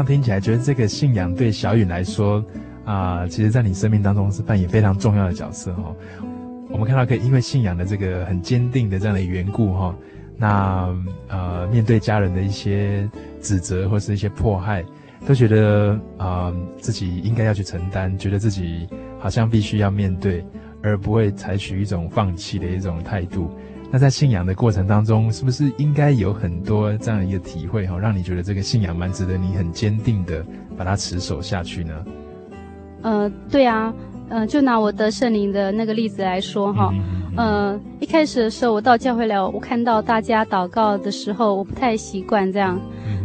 [0.00, 2.42] 样听起来，觉得这个信仰对小允来说，
[2.86, 5.94] 啊、其实在你生命当中是扮演非常重要的角色哈。
[6.70, 9.94] 我们看到，可以因为信仰的这个很坚定的这样的缘故哈，
[10.38, 10.88] 那
[11.28, 13.08] 呃，面对家人的一些
[13.42, 14.82] 指责或是一些迫害，
[15.26, 20.42] 都觉得啊、自己应该要去承担，觉得自己好像必须要面对，
[20.82, 23.50] 而不会采取一种放弃的一种态度。
[23.90, 30.44] 那在信仰的过程当中，是不是应该有很多这样一个体会哈，让你觉得这个信仰蛮值得你很坚定的
[30.76, 31.92] 把它持守下去呢？
[33.02, 33.92] 呃，对啊，
[34.28, 36.94] 呃，就拿我得圣灵的那个例子来说哈，
[37.36, 42.80] 嗯、呃，一开始的时候我到教会来，我看到大家祷告的时候，我不太习惯这样。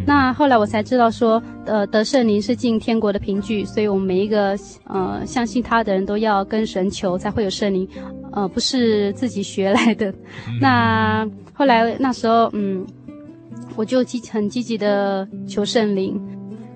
[0.08, 7.88] 那后来我才知道说，呃，得圣灵是进天国的凭据，所以我们每一个呃相信他的人都要跟神求，才会有圣灵，
[8.36, 10.13] 呃，不是自己学来的。
[10.62, 12.86] 那后来那时候，嗯，
[13.78, 16.21] 我就积很积极的求圣灵。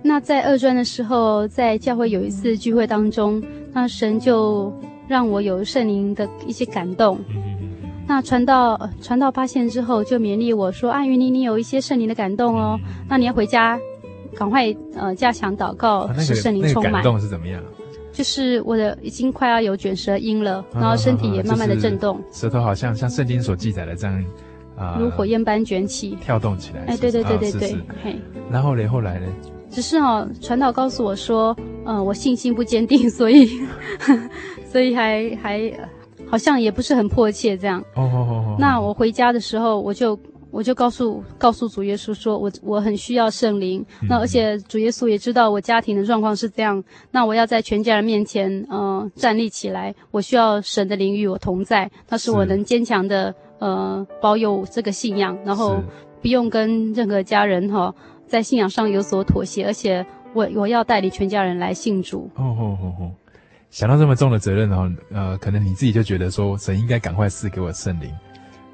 [0.01, 3.43] 那在二专的时候，在教会有一次聚会当中，
[3.73, 4.73] 那神就
[5.05, 7.19] 让我有圣灵的一些感动。
[8.07, 13.77] 那传到传道发现之后，就勉励我说：“啊，云妮，你有一些圣灵的感动哦，嗯、那你要回家，
[14.33, 17.61] 赶快呃加强祷告，使圣灵充满。”感动是怎么样？
[18.19, 24.25] 就是我的已经快要有卷舌音了，嗯、然后身体也慢慢的震动，就是、舌头好像像圣经所记载的这样
[24.99, 26.81] 如火焰般卷起，跳动起来。
[26.87, 28.19] 哎，对对对对对，嘿。
[28.51, 29.27] 然后嘞，后来呢？
[29.69, 31.55] 只是哦，传道告诉我说，
[31.85, 33.47] 呃，我信心不坚定，所以
[34.69, 35.71] 所以还还
[36.29, 37.79] 好像也不是很迫切这样。
[37.95, 38.55] 哦哦哦。
[38.59, 40.19] 那我回家的时候，我就。
[40.51, 43.85] 我就告诉告诉主耶稣说，我我很需要圣灵。
[44.01, 46.83] 嗯、那而且主耶稣也知道我家庭的状况是这样。
[47.11, 49.93] 那我要在全家人面前，呃，站立起来。
[50.11, 55.81] 我需要神的灵与我同在，他使我能坚强的呃保有这个信仰，然后
[56.21, 57.95] 不用跟任何家人哈、哦、
[58.27, 59.65] 在信仰上有所妥协。
[59.65, 62.29] 而且我我要带领全家人来信主。
[62.35, 63.11] 哦哦哦哦，
[63.69, 68.11] 想到这么重的责任，然后呃，可能你自己就觉得说，神应该赶快赐给我圣灵。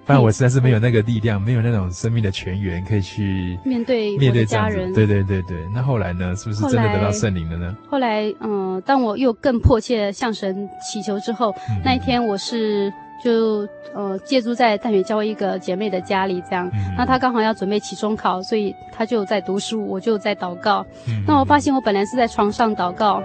[0.06, 4.94] 不然我实在是没有那个力量，没有那种生命的泉源可以去面对面对家人。
[4.94, 6.36] 对对对对，那后来呢？
[6.36, 7.76] 是不是真的得到圣灵了呢？
[7.90, 16.70] 后来，嗯、呃，当我又更迫切向神祈求之后，嗯、那一天我是就呃借住在淡水教会一个姐妹的家里，这样。
[16.76, 20.86] 嗯、那她刚好要准备期中考，所以她就在读书，我就在祷告。
[21.08, 23.24] 嗯、那我发现我本来是在床上祷告，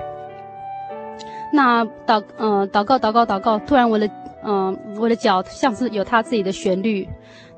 [1.53, 4.09] 那祷呃祷告祷告祷告，突然我的。
[4.43, 7.09] 嗯，我的脚像是有它自己的旋律，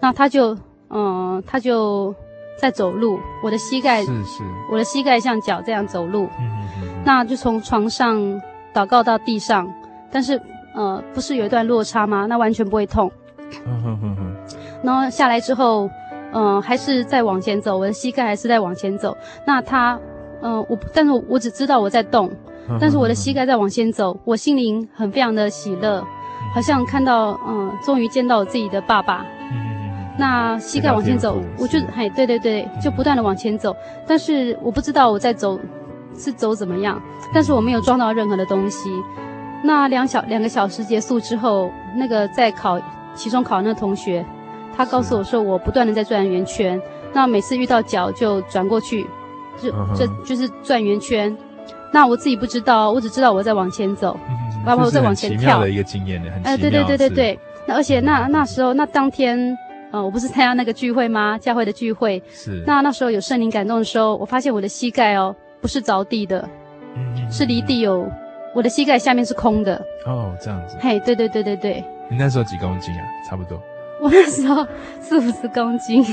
[0.01, 0.57] 那它就
[0.91, 2.15] 嗯，它就
[2.59, 3.19] 在走路。
[3.43, 6.25] 我的膝盖是是，我的膝盖像脚这样走路。
[6.39, 6.89] 嗯嗯嗯。
[7.05, 8.21] 那就从床上
[8.75, 9.73] 祷告到地上，
[10.11, 10.41] 但是
[10.75, 12.27] 呃，不是有一段落差吗？
[12.27, 13.11] 那完全不会痛。
[13.67, 14.37] 嗯哼哼哼。
[14.83, 15.89] 然后下来之后，
[16.33, 19.17] 嗯、呃，还是在往前走，我的膝盖还是在往前走。
[19.47, 19.99] 那它，
[20.41, 22.31] 嗯、呃，我，但是我，我只知道我在动，
[22.81, 26.05] 但是我的膝盖在往前走，我心灵很非常的喜乐。
[26.55, 29.25] 好像看到，嗯，终于见到我自己的爸爸。
[29.51, 33.75] 嗯，那膝盖往前走，我就，嘿，对对对，就不断的往前走。
[34.07, 35.59] 但是我不知道我在走，
[36.17, 37.01] 是走怎么样。
[37.33, 38.91] 但是我没有撞到任何的东西。
[39.65, 42.81] 那两小两个小时结束之后，那个在考
[43.15, 44.25] 期中考那个同学，
[44.77, 46.81] 他告诉我说，我不断的在转圆圈。
[47.15, 49.07] 那每次遇到脚就转过去，
[49.59, 51.35] 就这就是转圆圈。
[51.93, 54.19] 那我自己不知道，我只知道我在往前走。
[54.65, 56.53] 然后我在往前跳，的一个经验的，很奇妙。
[56.53, 57.39] 哎，对对对对对。
[57.67, 59.57] 那而且那那时候那当天，
[59.91, 61.37] 呃，我不是参加那个聚会吗？
[61.39, 62.23] 教会的聚会。
[62.33, 62.63] 是。
[62.67, 66.49] 那那时候有圣灵感动的时候，我发现我的膝盖哦，不是着地的，
[66.97, 68.09] 嗯，是离地有，
[68.55, 69.75] 我的膝盖下面是空的。
[70.07, 70.77] 哦，这样子。
[70.81, 71.85] 嘿，对对对对对。
[72.09, 73.03] 你那时候几公斤啊？
[73.29, 73.61] 差不多。
[74.03, 74.67] 我那时候
[75.01, 76.05] 四五十公斤。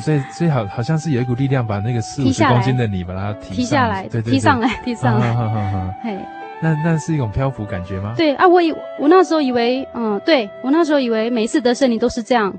[0.00, 5.32] 所以所以好好像是有一股力量把那个四五十公斤的你把它提下来，对对，提上来，提上来。
[5.34, 5.94] 好好好。
[6.02, 6.18] 嘿。
[6.60, 8.14] 那那是一种漂浮感觉吗？
[8.16, 12.52] 对啊，我以我那时候以为，嗯，对我那时候以为每一次得圣灵都是这样，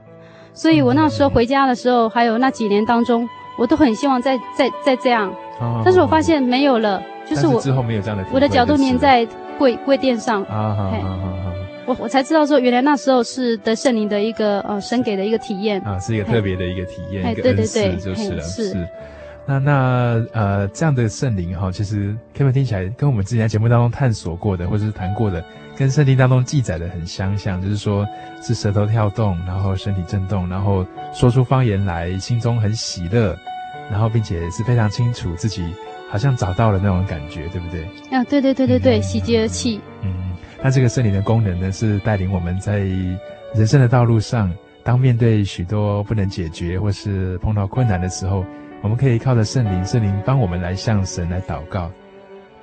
[0.54, 11.54] 所以我那时候回家的时候，还有那几年当中，我都很希望再再再这样，哦、但是我发现没有了，就是我之后没有这样的，我的脚都粘在柜柜垫上啊，好好好，
[11.89, 18.69] 我我才知道说，原来那时候是得圣灵的一个呃神给的一个体验啊，是一个特别的一个体验，哎，对对对，就是了，是。
[18.69, 18.88] 是
[19.47, 25.43] 那那呃，这样的圣灵哈，其实 Kevin 听起来跟我们之前在节目当中探索过的，或者是谈过的，
[25.75, 28.06] 跟圣经当中记载的很相像，就是说
[28.39, 33.36] 是舌头跳动，然后身体震动，然后说出方言来，心中很喜乐，
[33.89, 35.65] 然后并且是非常清楚自己
[36.12, 37.82] 好像找到了那种感觉，对不对？
[38.15, 39.82] 啊，对对对对对，喜极而泣。
[40.04, 40.13] 嗯，
[40.62, 42.80] 那这个圣灵的功能呢，是带领我们在
[43.54, 48.45] 人生的道路上，当面对许多不能解决或是碰到困难的时候。
[48.82, 51.91] 我们可以靠着圣灵，圣灵帮我们来向神来祷告，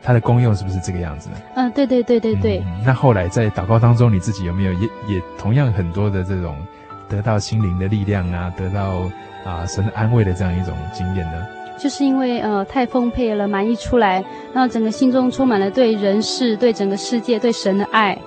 [0.02, 1.36] 它的功用是不是这个样子呢？
[1.56, 2.58] 嗯，对对对对对。
[2.60, 6.56] 嗯，那后来在祷告当中，你自己有没有也也同样很多的这种
[7.06, 9.10] 得到心灵的力量啊，得到
[9.44, 11.46] 啊神的安慰的这样一种经验呢？
[11.78, 18.18] 就是因为呃太丰沛了，满溢出来，那整个心中充满了对人世、对整个世界、对神的爱。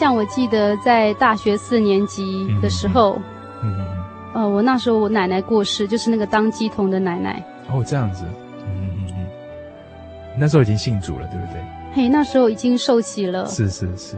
[0.00, 3.20] 像我记得在大学四年级的时候，
[3.62, 3.86] 嗯，嗯，嗯
[4.32, 7.44] 呃，我那时候我奶奶过世，就是那个当鸡童的奶奶。
[7.68, 8.24] 哦，这样子，
[8.66, 9.26] 嗯嗯嗯，
[10.38, 11.62] 那时候已经信主了，对不对？
[11.92, 13.44] 嘿，那时候已经受洗了。
[13.44, 14.16] 是是是。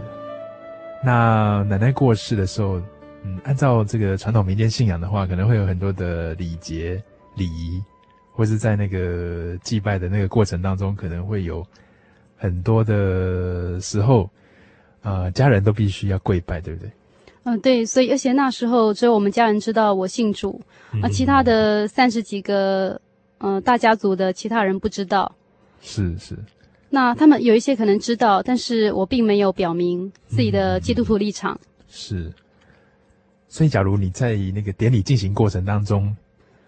[1.05, 2.81] 那奶奶过世的时候，
[3.25, 7.03] 嗯，按照这个传统民间信仰的话，可能会有很多的礼节
[7.35, 7.83] 礼仪，
[8.31, 11.67] 或是在那个祭拜的那个过程当中，可能会有
[12.37, 14.31] 很多的时候。
[15.03, 16.91] 呃，家人都必须要跪拜，对不对？
[17.45, 20.61] 嗯，对，所以而且那时候只有我们家人知道我信主，
[20.93, 23.01] 啊、嗯，其他的三十几个，
[23.39, 25.35] 嗯、呃，大家族的其他人不知道。
[25.81, 26.39] 是是，
[26.89, 31.53] 那他们有一些可能知道，但是我并没有表明自己的基督徒立场。
[31.55, 32.33] 嗯、是，
[33.49, 36.17] 所以假如你在那个典礼进行过程当中，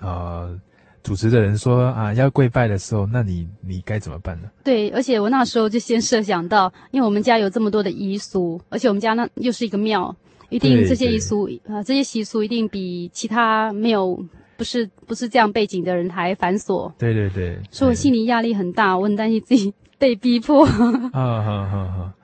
[0.00, 0.60] 呃，
[1.04, 4.50] 主持的人说啊要跪拜的时候，那你你该怎么办呢？
[4.64, 10.12] 对，而且我那时候就先设想到，因为我们家有这么多的遗俗，而且我们家那又是一个庙，
[10.48, 14.24] 一定这些遗俗啊、呃，这些习俗一定比其他没有。
[14.56, 20.64] 不是不是这样背景的人还繁琐，对对对，所以我心理压力很大，我很担心自己被逼迫。
[20.64, 22.14] 啊哈哈哈！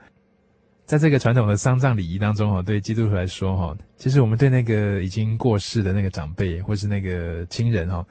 [0.86, 8.06] 在这个传统的丧葬礼仪当中哈，对基督徒来说哈，其实我们对那个已经过世的那个长辈或是那个亲人哈，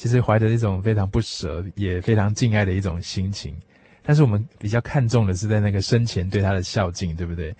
[0.00, 3.54] 其实怀着一种非常不舍也非常敬爱的一种心情，
[4.02, 7.54] 但是我们比较看重的是在那个生前对他的孝敬，对不对？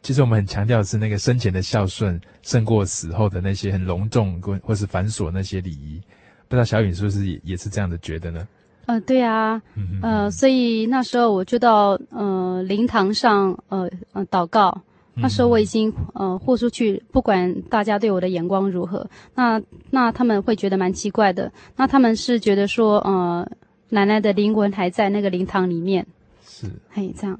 [0.00, 6.00] 其实我们很强调的是那个生前的孝顺胜过死后的那些很隆重或或是繁琐那些礼仪，
[6.46, 8.46] 不知道小允是不是也也是这样的觉得呢？
[8.86, 9.60] 呃，对啊，
[10.00, 14.80] 呃，所以那时候我就到呃灵堂上呃呃祷告，
[15.20, 19.60] 那时候我已经呃豁出去，不管大家对我的眼光如何，那
[19.90, 23.48] 那他们会觉得蛮奇怪的，那他们是觉得说呃
[23.88, 26.06] 奶奶的灵魂还在那个灵堂里面，
[26.44, 27.38] 是，嘿，这样。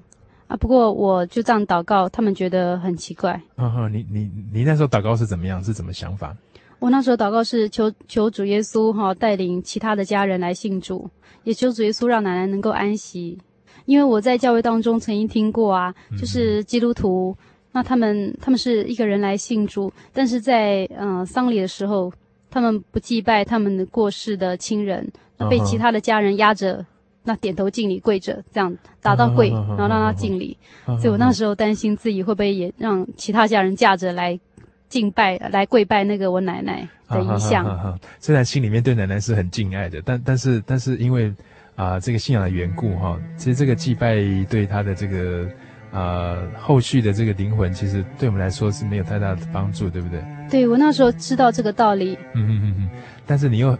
[0.49, 0.57] 啊！
[0.57, 3.41] 不过我就这样祷告，他们觉得很奇怪。
[3.57, 5.63] 嗯哼，你你你那时候祷告是怎么样？
[5.63, 6.37] 是怎么想法？
[6.81, 11.09] 我那时候祷告是求求主耶稣哈带领其他的家人来信主，
[11.45, 13.39] 也求主耶稣让奶奶能够安息。
[13.87, 22.13] 因为我在教会当中曾经听过啊，就是基督徒，嗯、那他们他们是一个人来信主，但是在嗯、呃、丧礼的时候，
[22.51, 26.85] 他们不祭拜他们的过世的亲人，那被其他的家人压着。
[27.23, 30.57] 那点头敬礼，跪着这样打到跪，然后让他敬礼。
[30.87, 34.41] 所以我那时候担心自己会不会也让其他家人架着来
[34.89, 37.99] 敬拜、来跪拜那个我奶奶的遗像。
[38.21, 41.29] 虽然心里面对奶奶是很敬爱的，但但是但是因为
[41.77, 44.17] 啊、呃、这个信仰的缘故哈，其实这个祭拜
[44.49, 45.47] 对他的这个
[45.93, 50.23] 呃后续的这个灵魂，其实对我们来说是没有太大的帮助，对不对？
[50.51, 52.17] 对，我那时候知道这个道理。
[52.35, 52.91] 嗯嗯嗯嗯。
[53.27, 53.79] 但是你又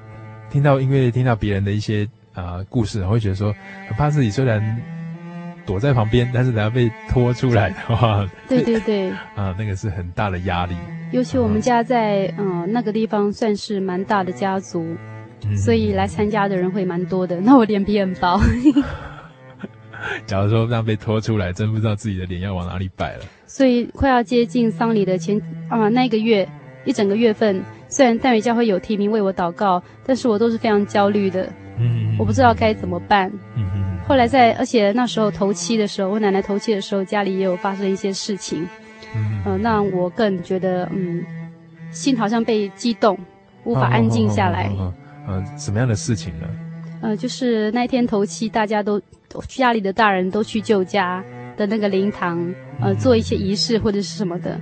[0.51, 2.09] 听到，因为听到别人的一些。
[2.33, 3.53] 啊，故事我会觉得说，
[3.89, 4.81] 很怕自己虽然
[5.67, 10.77] 躲在旁边，但是等下被拖出来的话，对对对，啊，那个是很大的压力。
[11.11, 14.97] 尤其我们家在嗯、呃、那个地方算是蛮大的家族，
[15.45, 17.41] 嗯、所以来参加的人会蛮多的。
[17.41, 18.41] 那我脸皮很薄。
[20.27, 23.25] 假如说这样被拖出来，真不知道自己的脸要往哪里摆了。
[23.47, 26.49] 所以快要接近丧礼的前啊那个月
[26.85, 31.49] 一整个月份，虽然淡水教会有提名为我祷告，但是我都是非常焦虑的。
[31.79, 33.31] 嗯，我不知道该怎么办。
[33.57, 33.99] 嗯嗯。
[34.07, 38.67] 后来在，而且那时候头七的时候，我奶奶头七的时候，家里也有发生一些事情。
[39.15, 39.43] 嗯。
[39.45, 41.25] 呃，让我更觉得，嗯，
[41.91, 43.19] 心好像被激动，
[43.65, 44.71] 无法安静下来。
[44.79, 44.93] 嗯，
[45.27, 46.47] 呃，什么样的事情呢？
[47.01, 49.01] 呃，就是那天头七，大家都
[49.49, 51.25] 家里的大人都去舅家
[51.57, 54.61] 的那个灵堂，呃，做一些仪式或者是什么的，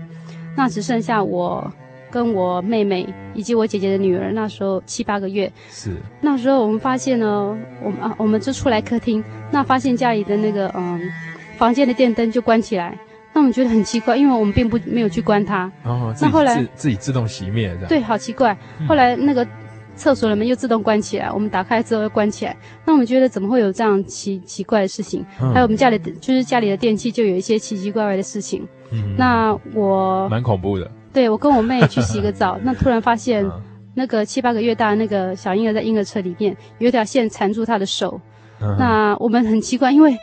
[0.57, 1.73] 那只剩下我。
[2.11, 5.53] 跟我妹妹以及我姐姐的女儿，那时候七八个月。
[5.69, 5.95] 是。
[6.23, 10.99] 那时候我们发现呢，我们啊，我们就出来客厅，那发现家里的那个嗯，
[11.59, 12.99] 房间的电灯就关起来。
[13.35, 15.71] 那我们觉得很奇怪，因为我们并不没有去关它。
[15.85, 16.11] 哦。
[16.19, 18.57] 那后来自自己自动熄灭，对，好奇怪。
[18.89, 19.47] 后来那个
[19.99, 22.57] 厕所的门又自动关起来，我们打开之后又关起来。
[22.87, 25.25] 那我们觉得怎么会有这样奇奇怪的事情？
[25.53, 28.67] 还有我们家里就是家里的电器就有一些奇奇怪怪的事情。
[28.93, 29.15] 嗯。
[29.19, 30.29] 那我。
[30.31, 30.91] 蛮恐怖的。
[31.13, 33.45] 对，我跟我妹去洗个澡， 那突然发现，
[33.95, 38.21] 那个七八个月大的那个小婴儿在婴儿车里面，有一条线缠住他的手。
[38.61, 40.17] 嗯、那我们很奇怪，因为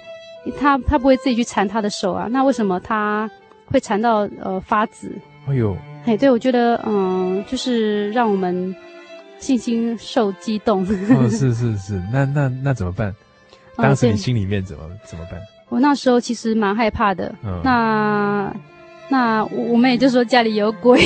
[0.57, 3.29] 他他不会自己去缠他的手啊，那为什么他
[3.67, 5.11] 会缠到呃发紫？
[5.47, 8.73] 哎呦，哎，对，我觉得嗯，就是让我们
[9.39, 10.83] 信心受激动。
[10.83, 13.13] 哦，是是是， 那那那怎么办？
[13.77, 15.39] 当时你心里面怎么、嗯、怎么办？
[15.69, 17.33] 我那时候其实蛮害怕的。
[17.43, 18.55] 嗯、那。
[19.07, 20.99] 那我们也就说家里有鬼，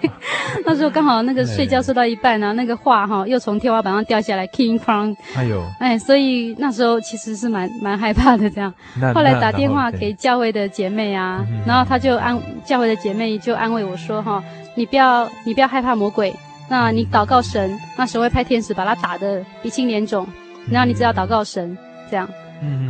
[0.66, 8.70] 那时候刚好那个睡觉睡到一半呢、啊，那个画哈又从天花板上掉下来，king c r o n 哎呦，哎，所以那时候其实是蛮蛮害怕的这样。
[9.14, 14.44] 后来打电话给教会的姐妹啊，然后她就安教会的姐妹就安慰我说哈，
[14.76, 16.30] 你不要你不要害怕魔鬼，
[16.68, 20.26] 那你祷告神，那神会派天使把他打得鼻青脸肿，
[20.70, 21.76] 然后你只要祷告神
[22.10, 22.28] 这样。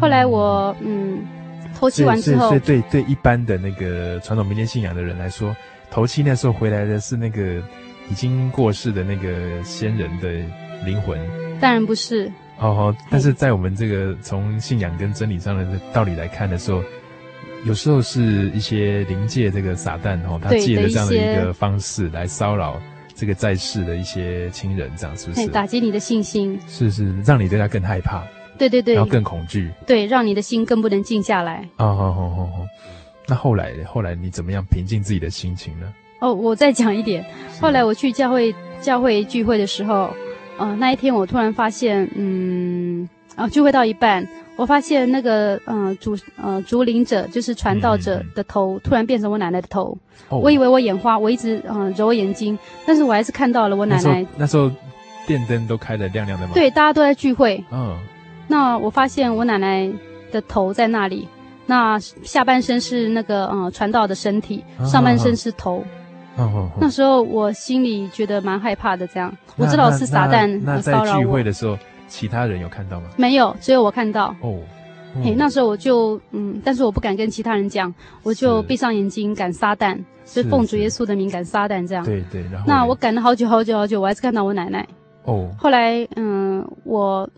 [0.01, 1.27] 后来我嗯。
[1.79, 5.55] 头七完之后，所以对对一般的那个传统民间信仰的人来说，
[5.93, 7.63] 头七那时候回来的是那个
[8.11, 10.29] 已经过世的那个先人的
[10.85, 11.17] 灵魂。
[11.61, 12.27] 当然不是。
[12.59, 16.83] 哦哦，但是在我们这个从信仰跟真理上的道理来看的时候，
[17.65, 22.81] 有时候是一些灵界这个撒旦哦，他借着这样的一个方式来骚扰
[23.19, 25.49] 这个在世的一些亲人，这样是不是？
[25.49, 26.57] 打击你的信心。
[26.69, 28.23] 是是，让你对他更害怕。
[28.57, 31.69] 对对对，然后更恐惧，对，让你的心更不能静下来。
[31.79, 32.67] 哦哦哦哦哦，
[33.27, 35.93] 那后来后来你怎么样平静自己的心情呢？
[36.21, 37.25] 哦，我再讲一点，
[37.61, 40.13] 后来我去教会教会聚会的时候，
[40.59, 44.27] 呃，那一天我突然发现，嗯，啊、呃，聚会到一半。
[44.59, 49.97] 我发现那个嗯主呃主领者就是传道者的头、嗯、突然变成我奶奶的头，
[50.29, 54.27] 哦、我以为我眼花，我一直嗯揉眼睛，但是我还是看到了我奶奶。
[54.37, 54.69] 那时候，
[55.29, 56.55] 电灯都开的亮亮的嘛？
[56.55, 57.65] 对，大家都在聚会。
[57.71, 57.97] 嗯，
[58.49, 59.89] 那我发现我奶奶
[60.33, 61.29] 的头在那里，
[61.65, 65.85] 那下半身是那个嗯传道的身体，上半身是头。
[66.37, 66.55] 嗯嗯。
[66.57, 70.51] 嗯，那时候我心里觉得蛮害怕的，这样我知道是撒旦
[70.83, 71.15] 骚扰我。
[71.15, 71.79] 那在聚会的时候。
[72.09, 73.09] 其他人有看到吗？
[73.17, 74.35] 没有，只有我看到。
[74.41, 74.59] 哦，
[75.37, 77.93] 那时候我就嗯，但是我不敢跟其他人讲，
[78.23, 82.05] 我就闭上眼睛赶撒旦，就奉主耶稣的名赶撒旦这样。
[82.05, 84.87] 对对，然后那我赶了好久好久好久，我还是看到我奶奶。
[85.25, 87.29] 哦，后来嗯，我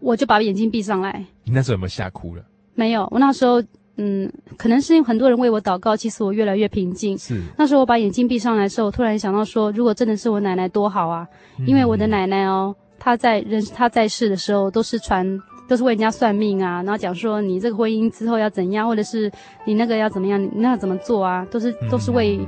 [0.00, 1.24] 我就把眼睛闭上来。
[1.44, 2.42] 你那时候有没有吓哭了？
[2.74, 3.62] 没有，我那时候
[3.96, 7.16] 嗯，可能是因为很多人为我祷告，其实我越来越平静。
[7.18, 11.26] 是，那时候我把眼睛闭上来的时候，我突然想到说，如果真的是我奶奶多好啊，
[11.58, 12.74] 嗯、因为我的奶奶哦。
[12.98, 15.26] 他在人他在世的时候，都是传，
[15.68, 19.30] 都是为人家算命啊，然后讲说你这个婚姻之后要怎样，或者是
[19.64, 22.40] 你那个要怎么样，你那个怎么做啊，都是都是为，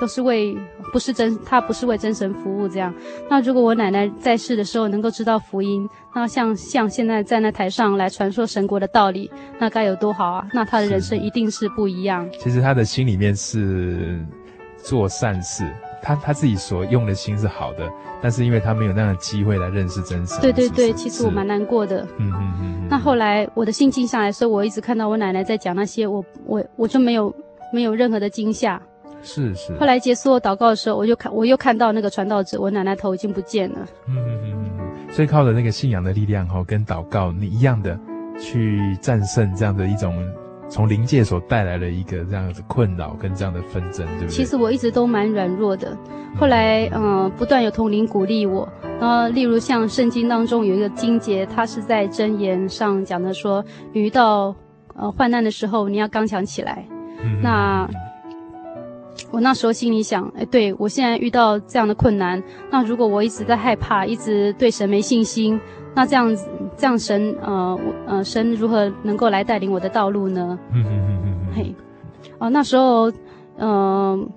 [0.00, 0.56] 都是为，
[0.92, 2.94] 不是真，他不是为真神服务这样。
[3.28, 10.48] 那如果我奶奶在世的时候能够知道福音，那像像现在在那台上来传说神国的道理，那该有多好啊！
[10.52, 12.28] 那他的人生一定是不一样。
[12.40, 14.18] 其实他的心里面是
[14.78, 15.64] 做善事。
[16.02, 17.88] 他他自己所用的心是好的，
[18.22, 20.40] 但是因为他没有那样的机会来认识真实。
[20.40, 22.06] 对对对，其实我蛮难过的。
[22.18, 22.88] 嗯嗯嗯。
[22.88, 27.34] 那后来我的心静下来，所以我一直看到我奶奶在讲那些，我我我就没有
[27.72, 28.80] 没有任何的惊吓。
[29.22, 29.72] 是是。
[29.78, 33.78] 后来结束我祷告的时候，我就看我又看到那个传道者，我奶奶头已经不见了。
[34.06, 35.12] 嗯嗯嗯嗯。
[35.12, 37.98] 所以靠着那个信仰的力量哈，跟祷告你一样的
[38.38, 40.14] 去战胜这样的一种。
[40.68, 44.28] 从灵界所带来的一个这样子困扰跟这样的纷争，对不对？
[44.28, 45.96] 其实我一直都蛮软弱的，
[46.38, 48.68] 后来嗯、呃，不断有同灵鼓励我，
[49.00, 54.54] 然后例如像圣经当中有一个经节，它是在箴言上讲的说，遇到
[54.94, 56.84] 呃患难的时候，你要刚强起来。
[57.22, 57.88] 嗯、那
[59.30, 65.58] 我那时候心里想，哎，对，我现在遇到这样的困难，那如果我一直在害怕，一直对神没信心。
[65.94, 66.48] 那这样子，
[66.78, 70.58] 这样神，呃，呃，神如何能够来带领我的道路呢？
[70.72, 71.74] 嗯嗯嗯嗯嘿，
[72.38, 73.10] 哦，那时候，
[73.56, 74.28] 嗯、呃，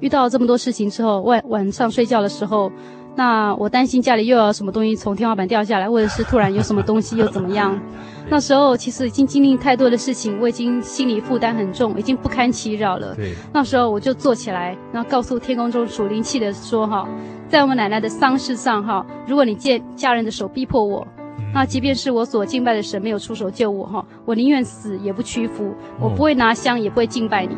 [0.00, 2.70] 遇到这么多事情之后，晚晚上睡觉的时候，
[3.14, 7.80] 那我担心家里又要什么东西从天花板掉下来，或者是突然有什么东西又怎么样？
[8.28, 13.14] 那时候其实已经经历太多的事情，我已经心理负担很重，已经不堪其扰了。
[13.14, 13.32] 对。
[13.52, 17.08] 那时候我就坐起来，然后告诉天空中属灵气的说：“哈。”
[17.48, 21.06] 在我们奶奶的丧事上，哈，如果你借家人的手逼迫我，
[21.54, 27.56] 那即便是我所敬拜的神没有出手救我，哈，我宁愿死也不屈服，我不会拿香，也不会敬拜你。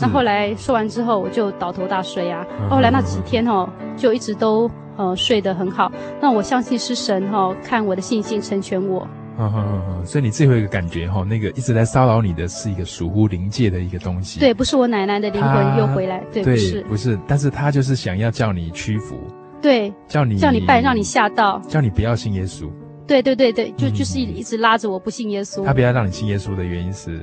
[0.00, 2.46] 那后来说完之后，我就倒头大睡啊。
[2.68, 3.66] 后来那几天哦，
[3.96, 5.90] 就一直都呃睡得很好。
[6.20, 9.08] 那我相信是神哈，看我的信心成全我。
[9.38, 14.38] 嗯嗯嗯嗯，所以你最后一个感觉哈，那个一直在骚扰你的是一个属乎灵界的一个东西。
[14.38, 19.16] 对，不是我奶奶的灵魂又回来，对，不是，不是，但是他就是想要叫你屈服，
[19.62, 22.68] 对，叫你叫你拜，让你吓到，叫你不要信耶稣。
[23.06, 25.64] 对对对对，就就是一一直拉着我不信耶稣。
[25.64, 27.20] 他不要让你信耶稣的原因是，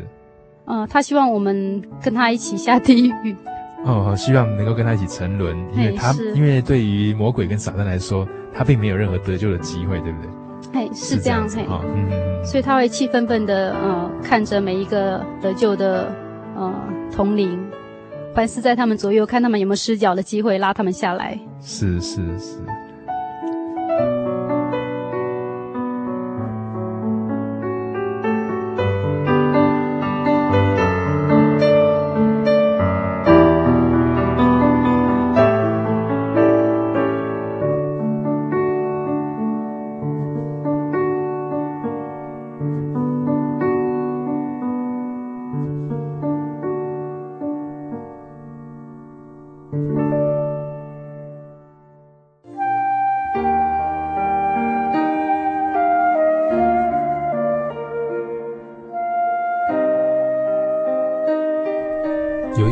[0.65, 3.35] 嗯，他希望我们跟他一起下地狱。
[3.85, 10.29] 哦，希望能够跟他一起沉沦，因为他因为对于魔鬼跟撒旦来说，他并没有任何得救的机会，对不对？
[10.73, 16.13] 嘿，是这样嘿，嗯，所以他会气愤愤的，呃，看着每一个得救的，
[16.57, 16.73] 呃，
[17.09, 17.57] 同龄，
[18.35, 21.39] 凡是在他们左右，看他们有没有失脚的机会，拉他们下来。
[21.61, 22.57] 是是是。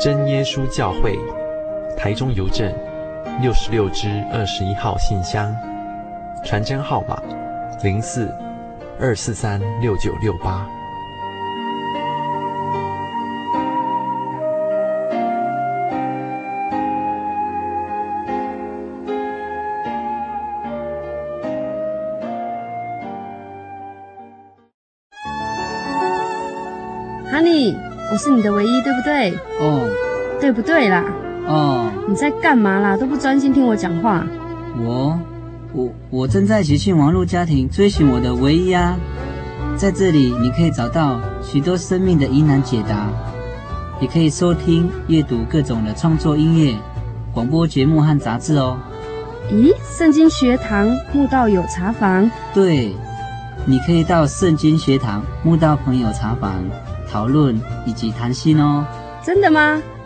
[0.00, 1.18] 真耶稣教会，
[1.96, 2.72] 台中邮政
[3.42, 5.52] 六十六支二十一号信箱，
[6.44, 7.20] 传真号码
[7.82, 8.32] 零四
[9.00, 10.64] 二四三六九六八。
[28.10, 29.30] 我是你的唯一，对不对？
[29.60, 29.87] 哦，
[30.40, 31.04] 对不对啦？
[31.46, 32.96] 哦，你在干嘛啦？
[32.96, 34.24] 都不专心听我讲话。
[34.78, 35.18] 我，
[35.72, 38.96] 我，我正在喜讯网络家庭追寻我的唯一啊！
[39.76, 43.08] 在这里，你可以找到许多生命的疑难解答，
[44.00, 46.74] 也可以收听、阅读各种的创作音乐、
[47.32, 48.78] 广播节目和杂志哦。
[49.50, 52.30] 咦，圣经学堂慕道友茶房？
[52.52, 52.94] 对，
[53.64, 56.54] 你可以到圣经学堂慕道朋友茶房。
[57.10, 58.84] 讨论以及谈心哦，
[59.24, 59.80] 真的吗？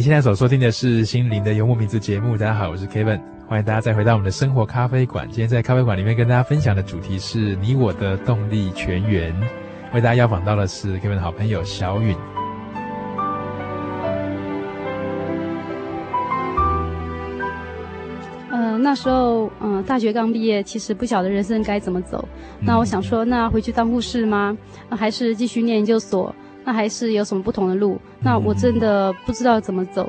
[0.00, 2.34] 你现在所收听的是《心灵的游牧民族》节目。
[2.34, 5.28] 大家好，我是 Kevin，欢迎大家再回到我们的生活咖啡馆。
[5.28, 9.38] 今天在咖啡馆里面跟大家分享的主题是你我的动力泉源。
[9.92, 12.16] 为大家邀访到的是 Kevin 的好朋友小允。
[18.50, 22.26] 呃，那时候，嗯、呃，大学刚毕业，其实不晓得人生该怎么走。
[22.58, 24.56] 那我想说，那回去当护士吗？
[24.88, 26.34] 那还是继续念研究所？
[26.64, 27.98] 那还是有什么不同的路？
[28.20, 30.08] 那我真的不知道怎么走。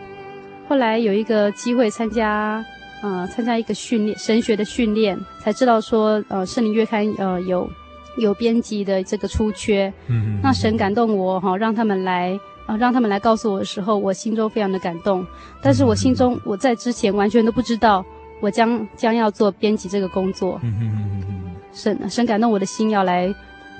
[0.68, 2.64] 后来有一个机会参加，
[3.02, 7.70] 呃，参加一个训练，神学的训练，才知道说，呃，圣灵月刊，呃，有
[8.18, 9.92] 有编辑的这个出缺。
[10.08, 10.40] 嗯嗯。
[10.42, 12.34] 那神感动我哈，让他们来，
[12.66, 15.26] 啊、呃，让他们来告诉我的时候，我心中非常的感动。
[15.62, 18.06] 但是我心中，我在之前完全都不知道，
[18.40, 20.60] 我将将要做编辑这个工作。
[20.64, 21.52] 嗯嗯嗯嗯。
[21.74, 23.34] 神神感动我的心，要来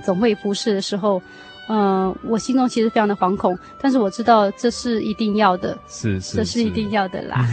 [0.04, 1.22] 总会服侍的时候。
[1.74, 7.48] 嗯、呃，我心中其实非常的惶恐，但是我知道这是一定要的，是是，这是一定要的啦。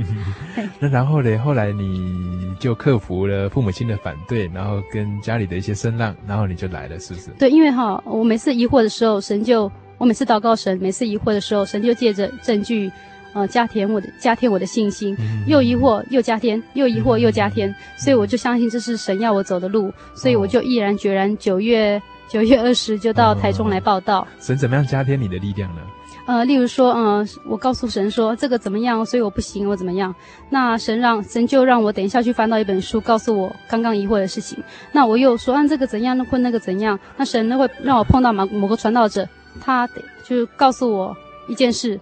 [0.78, 1.38] 那然后呢？
[1.38, 7.30] 后来你就克服了父母亲的反对，然后跟家里的一些声浪，然后你就来了，是不是？
[7.38, 12.92] 对，因为哈，我每次疑惑的时候，神就我每次祷告神，每次疑惑的时候，神就借着证据，
[13.32, 22.02] 呃，加添我的加添我的信心，又疑惑又加添，又疑惑又加添，所以我就相信这是神要我走的路，所以我就毅然决然九月。
[22.28, 24.20] 九月二十就到台中来报道。
[24.20, 24.26] 哦。
[24.40, 25.82] 神怎么样加添你的力量呢？
[26.26, 30.12] 呃，例如说，嗯、呃，我告诉神说这个怎么样，所以我不行，我怎么样？
[30.50, 34.58] 那神让神就让我等一下去翻到一本书，告诉我刚刚疑惑的事情。
[34.90, 36.98] 那我又说，按、啊、这个怎样，那或那个怎样？
[37.16, 39.28] 那神呢会让我碰到某某个传道者，
[39.60, 41.16] 他得就告诉我
[41.46, 42.00] 一件事。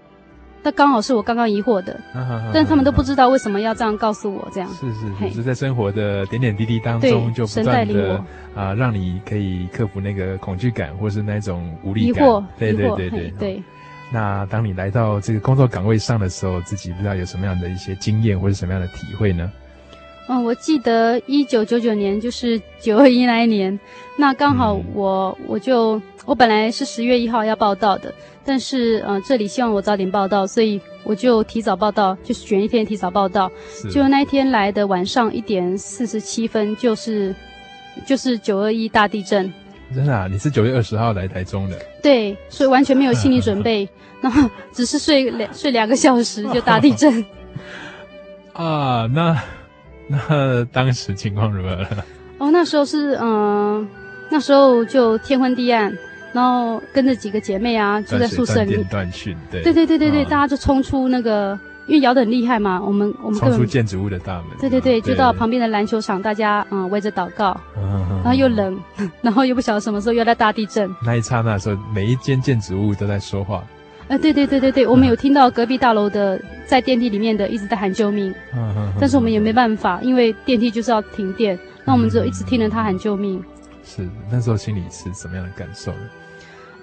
[0.65, 2.01] 那刚好是我刚刚疑惑的，
[2.51, 12.25] 但是他们都不知道为什么要这样告诉我，这样是是是，是在生活的点点滴滴当中就不断的啊，让你可以克服那个恐惧感，或是那种无力感。
[12.25, 13.63] 疑惑，对对对对对。
[14.11, 19.53] 那当你来到这个工作岗位上的时候，自己不知道有什么样的一些经验或是什么样的体会呢？
[20.29, 23.79] 嗯，我记得一九九九年就是九二一那一年，
[24.17, 28.13] 那刚好我、嗯、我就我本来是十月一号要报道的。
[28.47, 33.51] 但是，呃，这里希望我早点报道，所以我就提早报道，就选一天提早报道。
[33.91, 37.35] 就那一天来的晚上一点四十七分，就是
[38.07, 39.51] 就是九二一大地震。
[39.95, 40.29] 真的啊？
[40.31, 41.79] 你是九月二十号来台中的？
[42.03, 43.89] 对，所以完全没有心理准备，
[44.21, 47.25] 然后只是睡两睡两个小时就大地震。
[48.53, 49.41] 啊，那
[50.09, 52.05] 那当时情况如何了？
[52.39, 53.89] 哦，那时候是嗯、呃，
[54.31, 55.93] 那时候就天昏地暗。
[56.33, 68.77] 然后跟着几个姐妹啊，住在宿舍里面断讯，对对对对对对，大家就冲出那个，因为摇得很厉害嘛，我们我们冲出建筑物的大门，对对对，就到旁边的篮球场，大家嗯围着祷告，然后又冷，
[69.23, 70.93] 然后又不晓得什么时候又来大地震。
[71.07, 73.63] 那一刹那时候，每一间建筑物都在说话。
[74.09, 83.43] 呃，对对对对对，我们有听到隔壁大楼的在电梯里面的一直在喊救命，嗯嗯但是我们也没办法，因为电梯就是要停电，那我们只有一直听着他喊救命。
[83.83, 85.99] 是那时候心里是什么样的感受呢？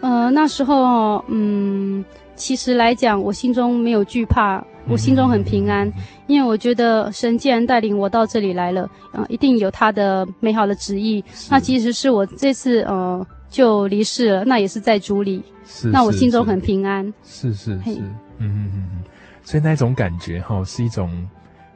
[0.01, 2.03] 呃，那时候，嗯，
[2.35, 5.93] 其实来讲，我心中没有惧怕，我心中很平安，嗯、
[6.25, 11.23] 因为我觉得神既然带领我到这里来了，嗯、呃，一定有他的美好的旨意。
[11.51, 15.43] 那其实是我这次，呃，就离世了，那也是在主里。
[15.63, 15.89] 是。
[15.89, 17.13] 那我心中很平安。
[17.23, 17.91] 是是是。
[17.99, 19.03] 嗯嗯嗯嗯。
[19.43, 21.29] 所以那种感觉哈，是一种，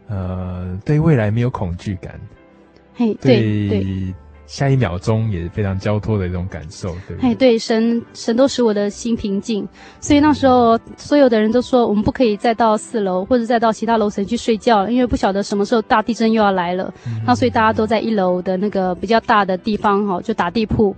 [0.07, 2.19] 呃，对未来没有恐惧感。
[2.95, 4.13] 嘿，对对。
[4.47, 7.29] 下一秒钟也是非常交托的一种感受，对不对？
[7.29, 9.67] 哎，对，神神都使我的心平静，
[9.99, 16.93] 所以那时候所有的人都说，我们不可以再到四楼或者再到其他楼层去睡觉，因为不晓得什么时候大地震又要来了。
[17.07, 20.95] 嗯、那所以大家都在一楼的那个比较大的地方哈，就打地铺。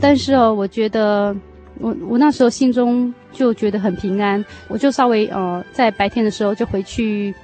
[0.00, 1.36] 但是哦，我觉得
[1.78, 7.34] 我我那时候心中就觉得很平安，我就稍微呃在白天的时候就回去。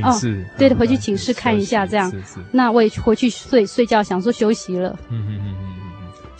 [0.00, 0.10] 哦，
[0.56, 2.10] 对的，回去寝室看一下，这样。
[2.10, 2.40] 是是。
[2.52, 4.90] 那我也回去睡睡觉，想说休息了。
[5.10, 5.72] 嗯嗯嗯嗯嗯嗯。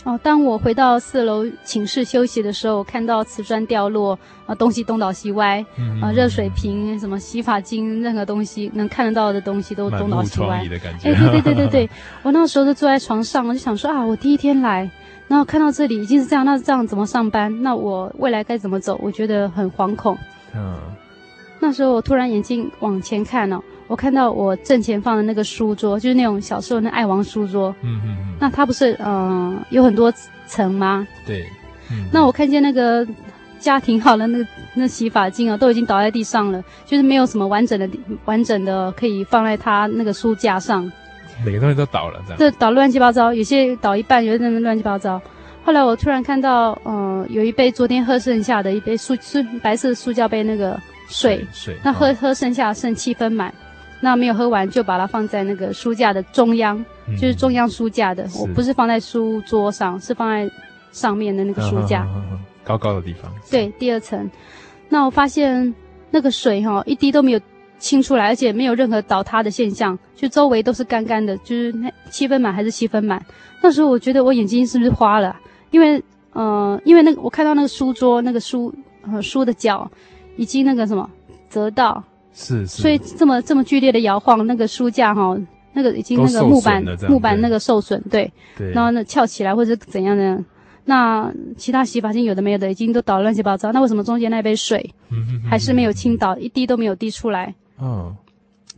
[0.05, 5.65] 哦，当我回到四楼寝室休息的时候，看到瓷砖掉落，啊，东西东倒西歪，
[6.01, 10.57] 啊，热水瓶、什么洗发精，任何东西能看得到的东西都东倒西歪。
[10.57, 10.67] 哎，
[11.01, 11.89] 对对对对对，
[12.21, 14.91] 我那时候就坐在床上，我就想说啊，我第一天来，
[15.29, 17.61] 然后看到这里已经是这样，那这样怎么上班？
[17.61, 18.99] 那我未来该怎么走？
[19.01, 20.17] 我觉得很惶恐。
[20.53, 20.75] 嗯。
[21.65, 27.73] 那时候我突然眼睛往前看哦，我看到我正前方的那个书桌，就是那种小时候那爱王书桌。
[27.81, 28.35] 嗯嗯嗯。
[28.37, 30.13] 那它不是嗯、呃、有很多
[30.45, 31.07] 层吗？
[31.25, 31.47] 对。
[31.89, 32.03] 嗯。
[32.11, 33.07] 那我看见那个
[33.59, 37.89] 家庭好了那个那洗发精啊，都已经倒在地上了，就是没有什么完整的
[38.25, 40.91] 完整的可以放在它那个书架上。
[41.45, 42.37] 每个东西都倒了，这样。
[42.37, 45.21] 这倒乱七八糟，有些倒一半，有些乱七八糟。
[45.63, 50.77] 后来我突然看到，嗯、呃，有一杯昨天喝剩下的一杯塑塑白色塑胶杯那个。
[51.13, 53.53] 水，水，那喝、哦、喝剩下剩七分满，
[54.01, 60.51] 那没有喝完就把它放在那个书架的中央，嗯、就是中央书架的，我不是放在书桌上，是放在
[60.91, 63.31] 上面的那个书架，嗯嗯嗯、高高的地方。
[63.51, 64.27] 对，第二层。
[64.89, 65.73] 那我发现
[66.09, 67.39] 那个水哈一滴都没有
[67.77, 73.23] 清出来，而且没有任何倒塌的现象，就周围都是干干的，就是那七分满还是七分满。
[73.61, 75.35] 那时候我觉得我眼睛是不是花了？
[75.69, 76.03] 因为
[76.33, 78.73] 呃，因为那个我看到那个书桌那个书
[79.11, 79.89] 呃书的角。
[80.35, 81.09] 已经那个什么
[81.49, 82.03] 折到，
[82.33, 85.37] 是是，所以这么这么剧烈的摇晃，那个书架哈，
[85.73, 90.43] 那个已经那个木板木板那个受损，对，对，然后那翘起来或者怎样的，
[90.85, 94.93] 那其他洗发精有的没有的已经都倒乱七八糟，那为什么中间那杯水
[95.49, 97.53] 还是没有倾倒，一滴都没有滴出来？
[97.79, 98.15] 嗯。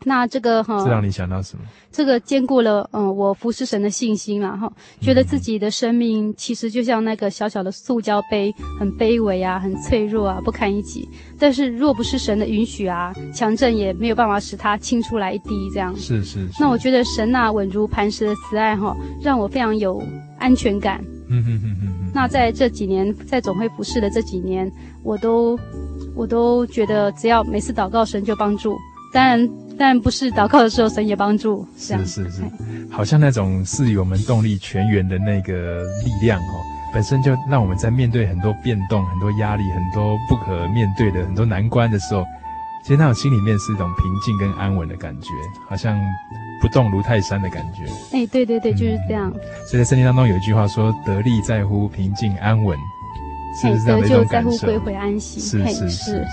[0.03, 1.63] 那这个哈，这让你想到什么？
[1.91, 4.71] 这个兼顾了嗯，我服侍神的信心了哈，
[5.01, 11.09] 觉得自己的生命其实就像那个小小的塑胶杯，很卑微啊，很脆弱啊，不堪一击。
[11.39, 15.95] 但是若不是神的允许啊，强震也没有办法使它倾出来一滴这样。
[15.95, 16.53] 是是是。
[16.59, 20.03] 那我觉得神那稳如磐石的慈爱哈，让我非常有
[20.37, 21.03] 安全感。
[21.29, 22.11] 嗯嗯嗯嗯。
[22.13, 24.69] 那在这几年在总会服侍的这几年，
[25.03, 25.57] 我都
[26.13, 28.77] 我都觉得只要每次祷告，神就帮助。
[29.15, 29.49] 当然。
[29.77, 31.67] 但不是祷告的时候，神也帮助。
[31.77, 32.41] 是是是，
[32.89, 36.63] 好像那种赐予我们动力泉源的那个力量哦，
[36.93, 42.23] 本身就让我们在面对很多变动、很多压力、很多不可面对的很多难关的时候，
[42.85, 45.27] 其实那种心里面是一种平静跟安稳的感觉，
[45.67, 45.99] 好像
[46.61, 47.83] 不动如泰山的感觉。
[48.17, 49.29] 哎，对对对，就是这样。
[49.69, 52.79] 所以在圣经当中有一句话说：“得力在乎平静安稳。”
[53.61, 54.49] 是不是这样的一种感受？
[54.51, 55.41] 得救在乎归回安息。
[55.41, 56.11] 是是是是。
[56.13, 56.25] 是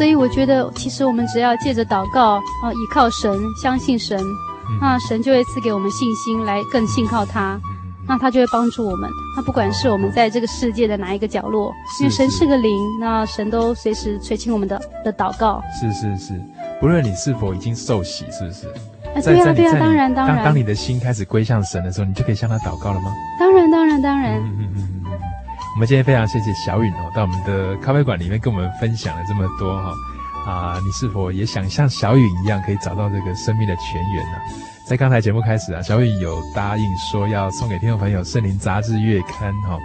[0.00, 9.10] 所以我觉得，其实我们只要借着祷告啊，依靠神，相信神，嗯、那神就会赐给我们信心，来更信靠他，嗯、那他就会帮助我们。
[9.36, 11.70] 那不管是我们在这个世界的哪一个角落，
[12.00, 15.60] 因为神是个灵，那神都随时垂听我们的的祷告。
[15.78, 16.32] 是是是，
[16.80, 18.68] 不论你是否已经受洗，是不是？
[19.14, 20.36] 啊，对啊对啊，当然当然。
[20.36, 23.12] 当当你的心开始归向神的时候，你就可以向他祷告了吗？
[23.38, 24.40] 当然当然当然。
[24.40, 24.99] 嗯嗯嗯。
[25.80, 29.94] 我们今天非常谢谢小允哦，到我们的咖啡馆里面跟我们分享了这么多哈
[30.44, 30.78] 啊！
[30.84, 34.38] 你是否也想像小允一样，可以找到这个生命的泉源呢？
[34.86, 39.78] 在刚才节目开始啊，小允有答应说要送给听众朋友《圣灵杂志月刊》哈。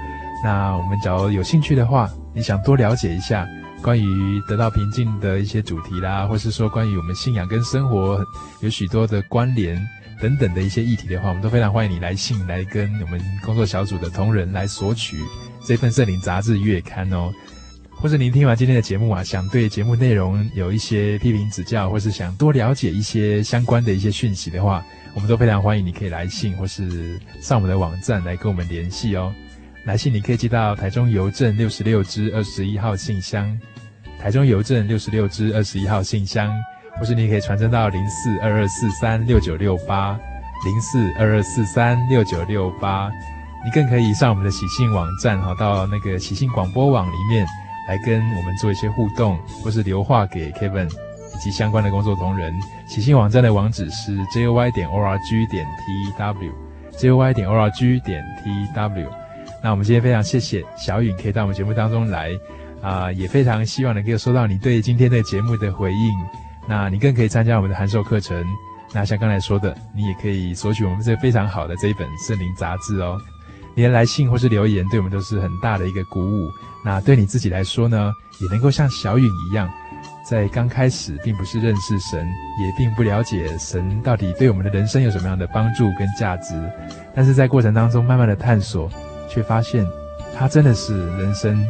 [0.44, 3.48] 那我们假如有兴趣的话，你想多了解一下
[3.82, 8.22] 关于得到平静的一些主题啦，或是说关于我们信仰跟生活
[8.60, 9.82] 有许多的关联
[10.22, 15.16] 等等的一些议题的话，我们都非常欢迎你来信来跟我们工作小组的同仁来索取。
[15.66, 17.34] 这份圣灵杂志月刊哦，
[17.90, 24.86] 或者您听完今天的节目啊，想对节目内容有一些批评指教，或是想多了解一些相关的一些讯息的话，
[25.16, 29.34] 我们都非常欢迎你可以来信，或是上我们的网站来跟我们联系哦。
[29.86, 33.58] 来信你可以寄到台中邮政六十六支二十一号信箱，
[34.20, 36.54] 台中邮政六十六支二十一号信箱，
[37.00, 40.20] 或是你可以传真到零四二二四三六九六八
[40.64, 43.10] 零四二二四三六九六八。
[43.66, 47.44] 你更可以上我们的喜信网站哈，到那个喜信广播网里面
[47.90, 52.54] 来跟我们做一些互动，或是留话给 Kevin 以及相关的工作同仁。
[52.88, 55.66] 喜信网站的网址是 joy 点 org 点
[56.16, 59.08] tw，joy 点 org 点 tw。
[59.64, 62.30] 那我们今天非常谢谢小允可以到我们节目当中来。
[62.82, 66.14] 啊、也非常希望能够收到你对今天的节目的回应。
[66.68, 68.46] 那你更可以参加我们的函授课程。
[68.94, 73.20] 那像刚才说的，你也可以索取我们这非常好的这一本圣灵杂志哦。
[73.76, 76.50] 你的来信或是留言，对我们都是很大的一个鼓舞。
[76.84, 79.70] 那对你自己来说呢，也能够像小允一样，
[80.28, 82.26] 在刚开始并不是认识神，
[82.60, 86.54] 也并不了解神到底对我们的人生有什么样的帮助跟价值，
[87.14, 88.90] 但是在过程当中慢慢的探索，
[89.30, 89.86] 却发现
[90.38, 91.64] 它真的是人生。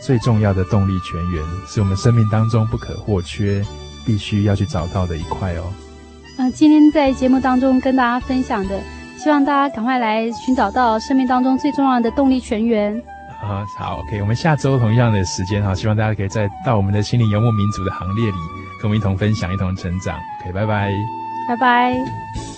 [0.00, 3.64] 最重要的动力泉源，是我们生命当中不可或缺、
[4.06, 5.72] 必须要去找到的一块哦。
[6.38, 8.80] 嗯、呃，今天在节目当中跟大家分享的，
[9.22, 12.96] 希望大家赶快来寻找到生命当中最重要的动力泉源。
[13.42, 18.36] 啊，好，OK，我们下周同样的时间哈，希望大家可以再到我们的心灵游牧民族的行列里，
[18.80, 20.16] 跟我们一同分享，一同成长。
[20.40, 20.90] OK，拜拜，
[21.48, 22.57] 拜拜。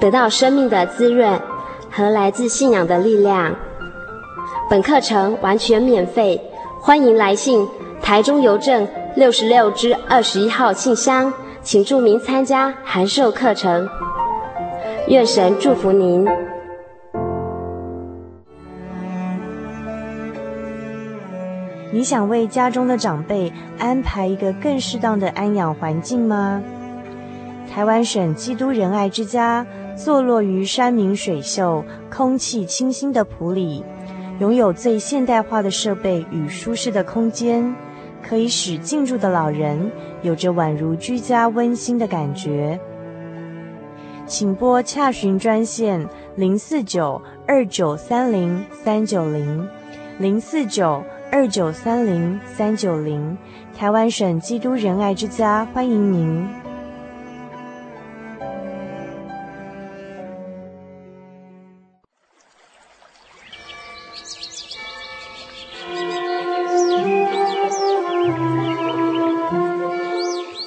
[0.00, 1.40] 得到生命的滋润
[1.90, 3.54] 和来自信仰的力量。
[4.68, 6.40] 本课程完全免费，
[6.80, 7.66] 欢迎来信
[8.02, 11.32] 台中邮政六十六支二十一号信箱，
[11.62, 13.88] 请注明参加函授课程。
[15.08, 16.26] 愿神祝福您。
[21.92, 26.60] 你想为家中的长辈安排一个更适当的安养环境吗？
[27.72, 29.64] 台湾省基督仁爱之家。
[29.96, 33.82] 坐落于山明水秀、空气清新的埔里，
[34.38, 37.74] 拥有最现代化的设备与舒适的空间，
[38.22, 39.90] 可以使进驻的老人
[40.22, 42.78] 有着宛如居家温馨的感觉。
[44.26, 49.66] 请拨洽询专线零四九二九三零三九零
[50.18, 53.38] 零四九二九三零三九零，
[53.74, 56.65] 台湾省基督仁爱之家欢迎您。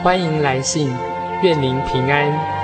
[0.00, 0.94] 欢迎来信，
[1.42, 2.57] 愿您平安。